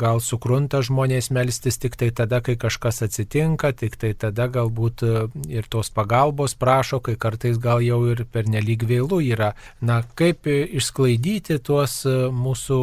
gal 0.00 0.24
sukrunta 0.24 0.80
žmonės 0.84 1.28
melstis 1.32 1.76
tik 1.80 2.00
tai 2.00 2.08
tada, 2.16 2.40
kai 2.40 2.56
kažkas 2.56 3.04
atsitinka, 3.04 3.74
tik 3.76 4.00
tai 4.00 4.14
tada 4.16 4.48
galbūt 4.48 5.04
ir 5.52 5.68
tos 5.68 5.92
pagalbos 5.92 6.56
prašo, 6.56 7.00
kai 7.04 7.18
kartais 7.20 7.60
gal 7.60 7.84
jau 7.84 8.00
ir 8.08 8.24
pernelyg 8.32 8.88
vėlų 8.88 9.20
yra. 9.28 9.52
Na, 9.80 10.02
kaip 10.16 10.48
išsklaidyti 10.48 11.60
tuos 11.60 12.02
mūsų 12.08 12.78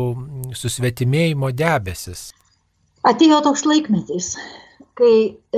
susvetimėjimo 0.54 1.50
debesis? 1.58 2.30
Atėjo 3.08 3.40
toks 3.46 3.66
laikmetis, 3.66 4.34
kai 5.00 5.14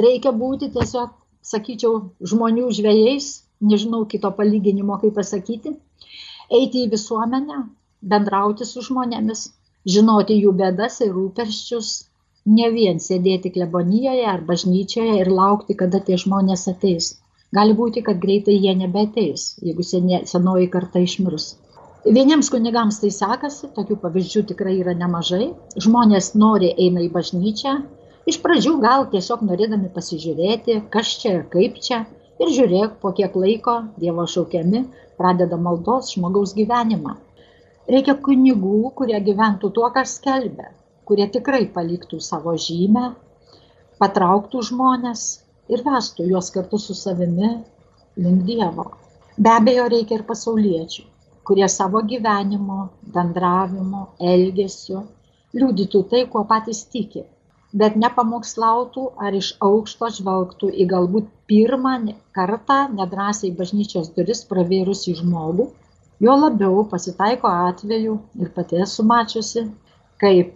reikia 0.05 0.33
būti 0.41 0.69
tiesiog, 0.75 1.13
sakyčiau, 1.51 2.11
žmonių 2.31 2.67
žvėjais, 2.77 3.29
nežinau 3.61 4.03
kito 4.09 4.29
palyginimo, 4.37 4.97
kaip 5.01 5.15
pasakyti, 5.17 5.73
eiti 6.59 6.85
į 6.85 6.91
visuomenę, 6.93 7.63
bendrauti 8.13 8.67
su 8.69 8.83
žmonėmis, 8.85 9.47
žinoti 9.95 10.37
jų 10.37 10.53
bėdas 10.61 11.01
ir 11.05 11.13
rūperščius, 11.17 11.89
ne 12.57 12.69
vien 12.73 13.01
sėdėti 13.01 13.51
klebonijoje 13.55 14.27
ar 14.33 14.45
bažnyčioje 14.45 15.17
ir 15.21 15.33
laukti, 15.41 15.77
kada 15.81 16.01
tie 16.05 16.17
žmonės 16.21 16.67
ateis. 16.73 17.15
Gali 17.53 17.73
būti, 17.77 18.01
kad 18.05 18.21
greitai 18.21 18.55
jie 18.55 18.73
nebeteis, 18.79 19.55
jeigu 19.61 19.83
senoji 19.85 20.69
karta 20.75 21.01
išmirs. 21.03 21.55
Vieniems 22.05 22.49
kunigams 22.49 22.97
tai 23.01 23.11
sekasi, 23.13 23.69
tokių 23.75 23.99
pavyzdžių 24.01 24.45
tikrai 24.53 24.79
yra 24.81 24.95
nemažai. 24.97 25.51
Žmonės 25.77 26.33
nori 26.33 26.71
eina 26.73 27.03
į 27.05 27.11
bažnyčią, 27.13 27.75
iš 28.31 28.39
pradžių 28.41 28.79
gal 28.81 29.05
tiesiog 29.11 29.43
norėdami 29.45 29.91
pasižiūrėti, 29.93 30.81
kas 30.93 31.13
čia 31.21 31.37
ir 31.37 31.45
kaip 31.53 31.77
čia, 31.83 32.05
Ir 32.41 32.49
žiūrėk, 32.49 32.93
po 33.01 33.11
kiek 33.17 33.35
laiko 33.37 33.73
Dievo 34.01 34.23
šaukiami 34.33 34.79
pradeda 35.19 35.57
maldos 35.65 36.07
žmogaus 36.15 36.55
gyvenimą. 36.57 37.13
Reikia 37.93 38.15
kunigų, 38.27 38.77
kurie 38.97 39.19
gyventų 39.27 39.69
tuo, 39.75 39.89
ką 39.93 40.01
skelbia, 40.09 40.71
kurie 41.05 41.27
tikrai 41.35 41.67
paliktų 41.75 42.17
savo 42.27 42.55
žymę, 42.65 43.11
patrauktų 44.01 44.63
žmonės 44.71 45.25
ir 45.69 45.85
vestų 45.85 46.31
juos 46.31 46.49
kartu 46.55 46.81
su 46.81 46.97
savimi 46.97 47.51
link 48.25 48.41
Dievo. 48.49 48.87
Be 49.37 49.53
abejo, 49.59 49.85
reikia 49.93 50.17
ir 50.17 50.25
pasauliečių, 50.31 51.05
kurie 51.47 51.67
savo 51.69 52.01
gyvenimu, 52.11 52.79
bendravimu, 53.15 54.05
elgesiu 54.33 55.01
liudytų 55.57 56.01
tai, 56.11 56.21
kuo 56.33 56.43
patys 56.49 56.83
tiki, 56.93 57.23
bet 57.81 57.97
nepamokslautų 58.03 59.03
ar 59.25 59.35
iš 59.39 59.53
aukšto 59.67 60.09
žvelgtų 60.17 60.71
į 60.83 60.87
galbūt 60.93 61.27
pirmą 61.51 61.95
kartą 62.37 62.79
nedrasiai 62.95 63.51
bažnyčios 63.57 64.11
duris 64.15 64.43
pravėrusi 64.51 65.15
žmogų. 65.19 65.69
Jo 66.21 66.37
labiau 66.37 66.83
pasitaiko 66.89 67.49
atveju 67.49 68.17
ir 68.39 68.51
pati 68.55 68.81
esu 68.85 69.03
mačiusi, 69.11 69.65
kaip 70.21 70.53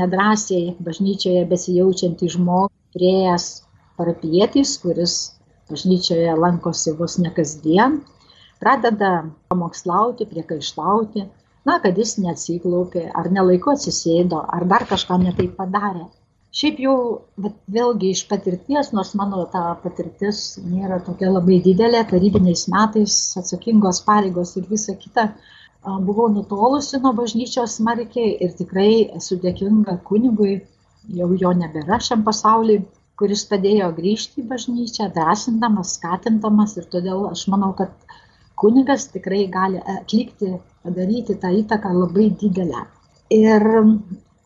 nedrasiai 0.00 0.74
bažnyčioje 0.88 1.46
besijaučiantį 1.52 2.32
žmogų 2.36 2.72
prieėjęs 2.96 3.46
parapietis, 3.96 4.76
kuris 4.82 5.14
bažnyčioje 5.70 6.34
lankosi 6.44 6.92
vos 6.98 7.16
ne 7.24 7.32
kasdien, 7.38 8.02
pradeda 8.62 9.12
pamokslauti, 9.52 10.28
priekaištauti, 10.30 11.26
na, 11.68 11.78
kad 11.84 11.98
jis 11.98 12.16
neatsiklaupė, 12.22 13.06
ar 13.18 13.30
nelaiko 13.34 13.76
atsisėdo, 13.76 14.42
ar 14.56 14.66
dar 14.70 14.86
kažką 14.90 15.18
netaip 15.26 15.54
padarė. 15.58 16.08
Šiaip 16.52 16.80
jau, 16.84 16.96
bet 17.40 17.54
vėlgi 17.74 18.10
iš 18.12 18.26
patirties, 18.28 18.90
nors 18.96 19.14
mano 19.16 19.46
ta 19.52 19.62
patirtis 19.84 20.42
nėra 20.60 20.98
tokia 21.06 21.30
labai 21.32 21.62
didelė, 21.64 22.02
tarybiniais 22.10 22.66
metais 22.74 23.14
atsakingos 23.40 24.02
pareigos 24.08 24.52
ir 24.60 24.66
visa 24.68 24.92
kita, 25.04 25.30
buvau 26.08 26.28
nutolusi 26.34 27.00
nuo 27.00 27.14
bažnyčios 27.20 27.78
smarkiai 27.78 28.34
ir 28.44 28.52
tikrai 28.58 28.90
esu 29.20 29.38
dėkinga 29.46 29.96
kunigui, 30.10 30.58
jau 31.20 31.30
jo 31.44 31.54
nebėra 31.62 31.98
šiam 32.08 32.20
pasauliui, 32.26 32.82
kuris 33.18 33.46
padėjo 33.48 33.88
grįžti 33.96 34.42
į 34.42 34.48
bažnyčią, 34.52 35.08
drąsindamas, 35.16 35.96
skatindamas 35.96 36.76
ir 36.76 36.86
todėl 36.92 37.26
aš 37.30 37.46
manau, 37.54 37.72
kad 37.80 37.96
kunigas 38.60 39.08
tikrai 39.14 39.46
gali 39.50 39.80
atlikti, 39.96 40.52
padaryti 40.82 41.38
tą 41.42 41.52
įtaką 41.62 41.92
labai 41.96 42.30
didelę. 42.42 42.84
Ir 43.32 43.64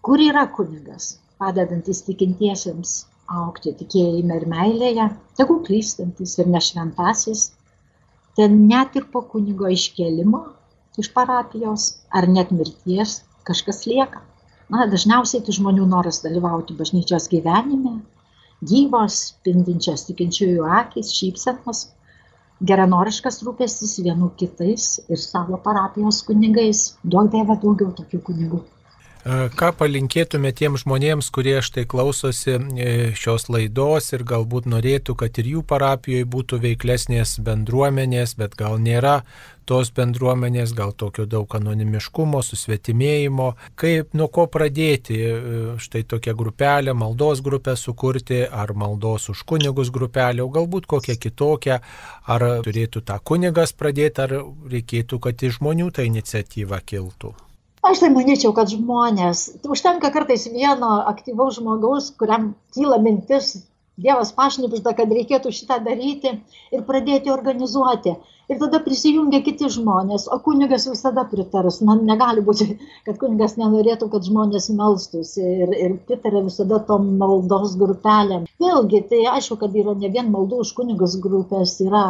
kur 0.07 0.23
yra 0.23 0.47
kunigas, 0.57 1.17
padedantis 1.43 2.03
tikintiesiems 2.07 2.97
aukti 3.43 3.73
tikėjime 3.81 4.37
ir 4.41 4.47
meilėje, 4.51 5.09
tegu 5.39 5.59
klystantis 5.67 6.37
ir 6.39 6.51
nešventasis, 6.53 7.49
ten 8.39 8.67
net 8.71 8.97
ir 9.01 9.09
po 9.13 9.25
kunigo 9.33 9.69
iškėlimo 9.73 10.45
iš 11.03 11.11
parapijos 11.17 11.89
ar 12.19 12.29
net 12.31 12.53
mirties 12.55 13.21
kažkas 13.49 13.85
lieka. 13.91 14.23
Na, 14.73 14.87
dažniausiai 14.91 15.45
tai 15.47 15.55
žmonių 15.55 15.87
noras 15.91 16.23
dalyvauti 16.25 16.75
bažnyčios 16.79 17.29
gyvenime, 17.31 18.01
gyvos, 18.67 19.19
spindinčios 19.33 20.07
tikinčiųjų 20.09 20.65
akis, 20.81 21.13
šypsenos, 21.15 21.85
geranoriškas 22.65 23.43
rūpestis 23.47 23.99
vienų 24.05 24.31
kitais 24.41 24.87
ir 25.09 25.21
savo 25.21 25.59
parapijos 25.67 26.23
kunigais. 26.29 26.87
Duok 27.05 27.29
Dieve 27.35 27.59
daugiau 27.65 27.93
tokių 28.01 28.23
kunigų. 28.31 28.63
Ką 29.27 29.73
palinkėtume 29.75 30.53
tiem 30.55 30.77
žmonėms, 30.79 31.33
kurie 31.35 31.57
štai 31.65 31.83
klausosi 31.91 32.53
e, 32.55 32.91
šios 33.19 33.49
laidos 33.51 34.13
ir 34.15 34.23
galbūt 34.23 34.69
norėtų, 34.71 35.17
kad 35.19 35.41
ir 35.43 35.49
jų 35.51 35.63
parapijoje 35.67 36.29
būtų 36.31 36.61
veiklesnės 36.63 37.41
bendruomenės, 37.43 38.37
bet 38.39 38.55
gal 38.55 38.77
nėra 38.79 39.17
tos 39.67 39.91
bendruomenės, 39.97 40.71
gal 40.79 40.93
tokio 40.95 41.27
daug 41.27 41.57
anonimiškumo, 41.59 42.39
susvetimėjimo, 42.47 43.49
kaip 43.75 44.15
nuo 44.15 44.29
ko 44.31 44.45
pradėti 44.47 45.19
e, 45.19 45.33
štai 45.83 46.05
tokią 46.07 46.37
grupelę, 46.39 46.95
maldos 46.95 47.43
grupę 47.43 47.75
sukurti, 47.75 48.45
ar 48.47 48.77
maldos 48.79 49.27
už 49.33 49.43
kunigus 49.43 49.91
grupelę, 49.91 50.45
o 50.47 50.53
galbūt 50.55 50.87
kokią 50.87 51.19
kitokią, 51.27 51.81
ar 52.31 52.47
turėtų 52.63 53.03
tą 53.11 53.19
kunigas 53.27 53.75
pradėti, 53.75 54.23
ar 54.23 54.39
reikėtų, 54.71 55.19
kad 55.27 55.43
iš 55.43 55.59
žmonių 55.59 55.91
ta 55.99 56.07
iniciatyva 56.07 56.79
kiltų. 56.87 57.35
Aš 57.87 58.03
tai 58.03 58.09
manyčiau, 58.11 58.51
kad 58.57 58.71
žmonės, 58.73 59.47
užtenka 59.71 60.11
kartais 60.15 60.49
vieno 60.51 60.89
aktyvaus 61.13 61.61
žmogaus, 61.61 62.11
kuriam 62.19 62.53
kyla 62.75 62.99
mintis, 63.05 63.55
Dievas 63.97 64.31
pašnipžda, 64.37 64.93
kad 64.97 65.13
reikėtų 65.17 65.51
šitą 65.57 65.79
daryti 65.85 66.33
ir 66.77 66.83
pradėti 66.89 67.33
organizuoti. 67.33 68.13
Ir 68.53 68.59
tada 68.63 68.79
prisijungia 68.83 69.41
kiti 69.47 69.67
žmonės, 69.75 70.29
o 70.31 70.37
kunigas 70.43 70.85
visada 70.87 71.25
pritars. 71.31 71.81
Man 71.89 72.05
negali 72.07 72.45
būti, 72.49 72.67
kad 73.09 73.19
kunigas 73.23 73.57
nenorėtų, 73.59 74.07
kad 74.13 74.29
žmonės 74.29 74.69
melstųsi 74.81 75.43
ir, 75.65 75.73
ir 75.87 75.97
pritarė 76.11 76.45
visada 76.45 76.79
tom 76.91 77.09
maldos 77.23 77.75
grupelėm. 77.81 78.47
Vėlgi, 78.63 79.03
tai 79.11 79.25
aišku, 79.33 79.59
kad 79.65 79.75
yra 79.83 79.97
ne 79.99 80.13
vien 80.15 80.31
maldų 80.37 80.63
už 80.67 80.73
kunigus 80.79 81.19
grupės, 81.27 81.75
yra 81.89 82.05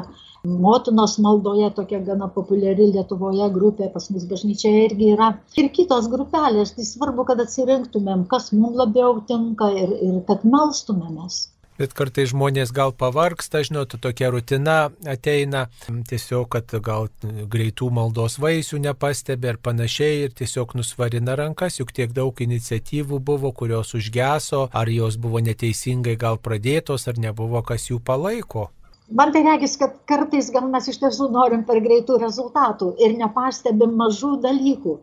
motinos 0.67 1.17
maldoje 1.25 1.73
tokia 1.81 2.03
gana 2.11 2.29
populiari 2.37 2.93
Lietuvoje 2.93 3.49
grupė, 3.57 3.89
pas 3.97 4.13
mus 4.13 4.29
bažnyčioje 4.35 4.85
irgi 4.91 5.13
yra. 5.17 5.33
Ir 5.57 5.73
kitos 5.81 6.13
grupelės, 6.13 6.77
tai 6.77 6.85
svarbu, 6.93 7.25
kad 7.33 7.41
atsirinktumėm, 7.47 8.29
kas 8.31 8.53
mums 8.53 8.77
labiau 8.85 9.23
tinka 9.33 9.73
ir, 9.73 10.01
ir 10.11 10.25
kad 10.29 10.45
melstumėmės. 10.45 11.47
Bet 11.77 11.93
kartai 11.97 12.25
žmonės 12.31 12.73
gal 12.73 12.95
pavarksta, 12.97 13.61
žinot, 13.67 13.99
tokia 14.01 14.31
rutina 14.33 14.77
ateina, 15.05 15.67
tiesiog, 16.09 16.49
kad 16.55 16.73
gal 16.85 17.11
greitų 17.23 17.91
maldos 17.93 18.39
vaisių 18.41 18.81
nepastebi 18.87 19.53
ir 19.53 19.61
panašiai 19.61 20.23
ir 20.25 20.37
tiesiog 20.37 20.73
nusvarina 20.79 21.37
rankas, 21.37 21.77
juk 21.81 21.93
tiek 21.97 22.15
daug 22.17 22.41
iniciatyvų 22.41 23.21
buvo, 23.21 23.53
kurios 23.53 23.93
užgeso, 23.99 24.67
ar 24.73 24.93
jos 24.93 25.21
buvo 25.21 25.43
neteisingai 25.45 26.17
gal 26.21 26.41
pradėtos, 26.41 27.09
ar 27.11 27.21
nebuvo 27.21 27.61
kas 27.67 27.91
jų 27.91 28.01
palaiko. 28.01 28.71
Man 29.09 29.31
tai 29.33 29.43
regis, 29.47 29.77
kad 29.79 29.93
kartais 30.11 30.49
gal 30.51 30.67
mes 30.71 30.89
iš 30.91 30.97
tiesų 30.99 31.29
norim 31.31 31.63
per 31.67 31.79
greitų 31.85 32.17
rezultatų 32.19 32.89
ir 33.07 33.15
nepastebim 33.21 33.93
mažų 34.01 34.33
dalykų. 34.43 34.95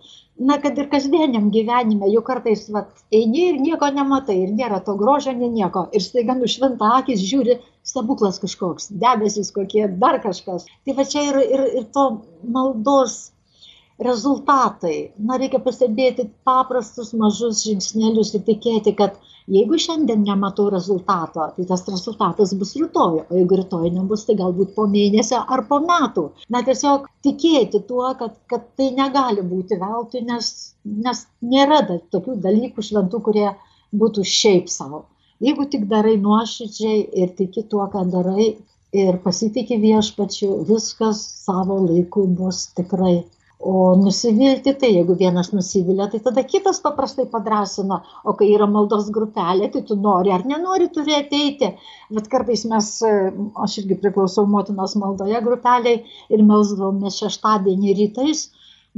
Na, 0.50 0.58
kad 0.60 0.80
ir 0.82 0.90
kasdieniam 0.92 1.52
gyvenime, 1.54 2.10
jau 2.12 2.24
kartais 2.26 2.66
vat, 2.74 2.90
eini 3.16 3.46
ir 3.52 3.60
nieko 3.64 3.88
nematai, 3.96 4.36
ir 4.44 4.52
nėra 4.58 4.82
to 4.84 4.98
grožio, 5.00 5.32
nei 5.38 5.52
nieko. 5.54 5.86
Ir 5.96 6.04
staiga 6.04 6.36
nušvinta 6.36 6.90
akis, 6.98 7.24
žiūri, 7.24 7.60
stebuklas 7.88 8.42
kažkoks, 8.44 8.90
debesis 9.04 9.54
kokie, 9.56 9.86
dar 10.02 10.20
kažkas. 10.26 10.66
Tai 10.84 10.98
va 10.98 11.06
čia 11.08 11.24
ir, 11.30 11.40
ir, 11.46 11.66
ir 11.80 11.86
to 11.96 12.08
maldos 12.44 13.33
rezultatai. 14.02 15.14
Na, 15.22 15.38
reikia 15.42 15.60
pastebėti 15.64 16.26
paprastus 16.48 17.14
mažus 17.18 17.64
žingsnelius 17.68 18.34
ir 18.34 18.44
tikėti, 18.48 18.96
kad 18.98 19.20
jeigu 19.52 19.78
šiandien 19.86 20.24
nematau 20.26 20.70
rezultato, 20.74 21.50
tai 21.56 21.66
tas 21.70 21.86
rezultatas 21.90 22.54
bus 22.58 22.74
rytoj, 22.80 23.24
o 23.28 23.38
jeigu 23.38 23.60
rytoj 23.60 23.92
nebus, 23.94 24.26
tai 24.28 24.38
galbūt 24.40 24.74
po 24.78 24.88
mėnesio 24.90 25.44
ar 25.44 25.66
po 25.70 25.80
metų. 25.84 26.30
Na, 26.54 26.64
tiesiog 26.66 27.08
tikėti 27.26 27.84
tuo, 27.90 28.08
kad, 28.20 28.36
kad 28.50 28.66
tai 28.80 28.92
negali 28.96 29.46
būti 29.46 29.80
veltui, 29.82 30.24
nes, 30.28 30.76
nes 30.84 31.26
nėra 31.42 31.84
da, 31.90 32.00
tokių 32.16 32.40
dalykų 32.44 32.86
šventų, 32.90 33.24
kurie 33.30 33.50
būtų 33.94 34.26
šiaip 34.26 34.72
savo. 34.72 35.06
Jeigu 35.44 35.66
tik 35.70 35.90
darai 35.92 36.16
nuoširdžiai 36.22 37.00
ir 37.20 37.34
tiki 37.38 37.66
tuo, 37.68 37.86
ką 37.92 38.06
darai 38.10 38.54
ir 38.96 39.18
pasitikė 39.24 39.80
viešpačiu, 39.82 40.50
viskas 40.70 41.20
savo 41.44 41.80
laiku 41.84 42.26
bus 42.40 42.68
tikrai 42.78 43.24
o 43.64 43.96
nusivilti 43.96 44.74
tai 44.80 44.90
jeigu 44.94 45.16
vienas 45.20 45.52
nusivilia 45.54 46.08
tai 46.12 46.20
tada 46.26 46.44
kitas 46.44 46.82
paprastai 46.84 47.26
padrąsina 47.36 48.02
o 48.24 48.34
kai 48.40 48.50
yra 48.56 48.68
maldos 48.68 49.08
grupelė 49.18 49.70
tai 49.76 49.82
tu 49.88 49.96
nori 50.08 50.34
ar 50.36 50.44
nenori 50.50 50.90
turi 50.98 51.16
ateiti. 51.18 51.70
Vat 52.18 52.28
kartais 52.34 52.66
mes 52.74 52.90
aš 53.66 53.78
irgi 53.84 54.00
priklausau 54.04 54.46
motinos 54.56 54.98
maldoje 55.04 55.42
grupelei 55.48 55.96
ir 56.30 56.46
melsdavomės 56.52 57.22
šeštadienį 57.24 57.98
rytais. 58.02 58.44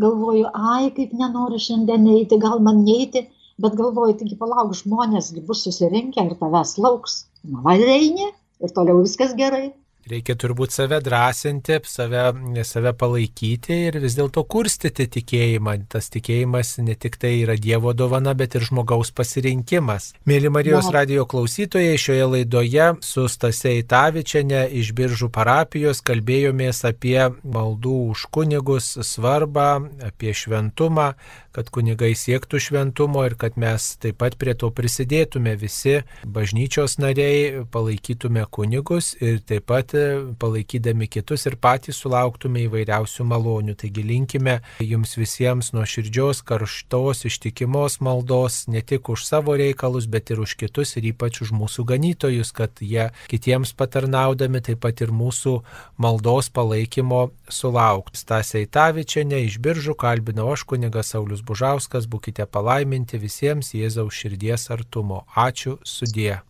Galvoju 0.02 0.50
ai 0.74 0.92
kaip 0.98 1.14
nenoriu 1.22 1.62
šiandien 1.68 2.10
eiti 2.18 2.42
gal 2.48 2.60
man 2.68 2.84
neiti. 2.90 3.28
Bet 3.62 3.78
galvoju 3.80 4.18
taigi 4.20 4.36
palauk 4.42 4.74
žmonės 4.82 5.32
bus 5.48 5.64
susirinkę 5.68 6.26
ir 6.26 6.36
tavęs 6.42 6.76
lauks. 6.82 7.24
Na 7.54 7.62
va 7.64 7.78
ir 7.80 7.98
eini 8.00 8.32
ir 8.66 8.74
toliau 8.76 9.06
viskas 9.06 9.38
gerai 9.38 9.68
Reikia 10.06 10.36
turbūt 10.38 10.70
save 10.70 11.00
drąsinti, 11.02 11.80
save, 11.90 12.28
save 12.62 12.92
palaikyti 12.94 13.78
ir 13.88 13.96
vis 14.04 14.14
dėlto 14.14 14.44
kurstyti 14.46 15.08
tikėjimą. 15.16 15.74
Tas 15.90 16.12
tikėjimas 16.14 16.76
ne 16.86 16.94
tik 16.94 17.18
tai 17.18 17.32
yra 17.40 17.56
Dievo 17.58 17.90
dovana, 17.98 18.36
bet 18.38 18.54
ir 18.54 18.68
žmogaus 18.68 19.10
pasirinkimas. 19.18 20.12
Mėly 20.30 20.52
Marijos 20.54 20.92
ja. 20.92 21.00
radio 21.00 21.26
klausytojai, 21.26 21.98
šioje 21.98 22.28
laidoje 22.36 22.92
su 23.02 23.26
Stase 23.34 23.74
Itavičiane 23.80 24.68
iš 24.78 24.92
Biržų 24.94 25.32
parapijos 25.34 26.04
kalbėjomės 26.06 26.84
apie 26.86 27.18
maldų 27.42 27.98
už 28.14 28.28
kunigus 28.30 28.92
svarbą, 29.02 29.72
apie 30.06 30.38
šventumą, 30.38 31.16
kad 31.56 31.70
kunigai 31.72 32.12
siektų 32.18 32.60
šventumo 32.60 33.24
ir 33.28 33.38
kad 33.40 33.56
mes 33.60 33.94
taip 34.04 34.20
pat 34.20 34.36
prie 34.40 34.56
to 34.60 34.68
prisidėtume 34.76 35.54
visi 35.60 36.02
bažnyčios 36.28 36.98
nariai, 37.00 37.64
palaikytume 37.72 38.44
kunigus 38.52 39.14
ir 39.24 39.40
taip 39.48 39.68
pat 39.72 39.96
e, 39.96 40.04
palaikydami 40.42 41.08
kitus 41.12 41.48
ir 41.48 41.56
patys 41.62 42.02
sulauktume 42.04 42.66
įvairiausių 42.66 43.28
malonių. 43.30 43.78
Taigi 43.80 44.04
linkime 44.04 44.58
jums 44.84 45.16
visiems 45.20 45.72
nuo 45.76 45.86
širdžios, 45.88 46.44
karštos, 46.48 47.24
ištikimos 47.30 48.02
maldos, 48.04 48.66
ne 48.72 48.84
tik 48.84 49.10
už 49.14 49.24
savo 49.28 49.56
reikalus, 49.56 50.10
bet 50.12 50.34
ir 50.36 50.44
už 50.44 50.58
kitus 50.60 50.96
ir 51.00 51.08
ypač 51.14 51.40
už 51.46 51.54
mūsų 51.56 51.88
ganytojus, 51.94 52.52
kad 52.56 52.84
jie 52.84 53.08
kitiems 53.32 53.72
patarnaudami 53.80 54.64
taip 54.66 54.84
pat 54.84 55.06
ir 55.06 55.16
mūsų 55.16 55.56
maldos 56.02 56.52
palaikymo 56.52 57.30
sulauktų. 57.48 58.20
Stasė 58.26 58.66
Itavičiane 58.66 59.44
iš 59.46 59.60
Biržų 59.64 59.96
kalbino 60.00 60.50
aš 60.52 60.66
kunigas 60.68 61.14
Saulis 61.14 61.45
Bužauskas, 61.46 62.10
būkite 62.10 62.48
palaiminti 62.50 63.22
visiems 63.22 63.74
Jėzaus 63.78 64.18
širdies 64.24 64.70
artumo. 64.74 65.24
Ačiū 65.48 65.78
sudie. 65.86 66.46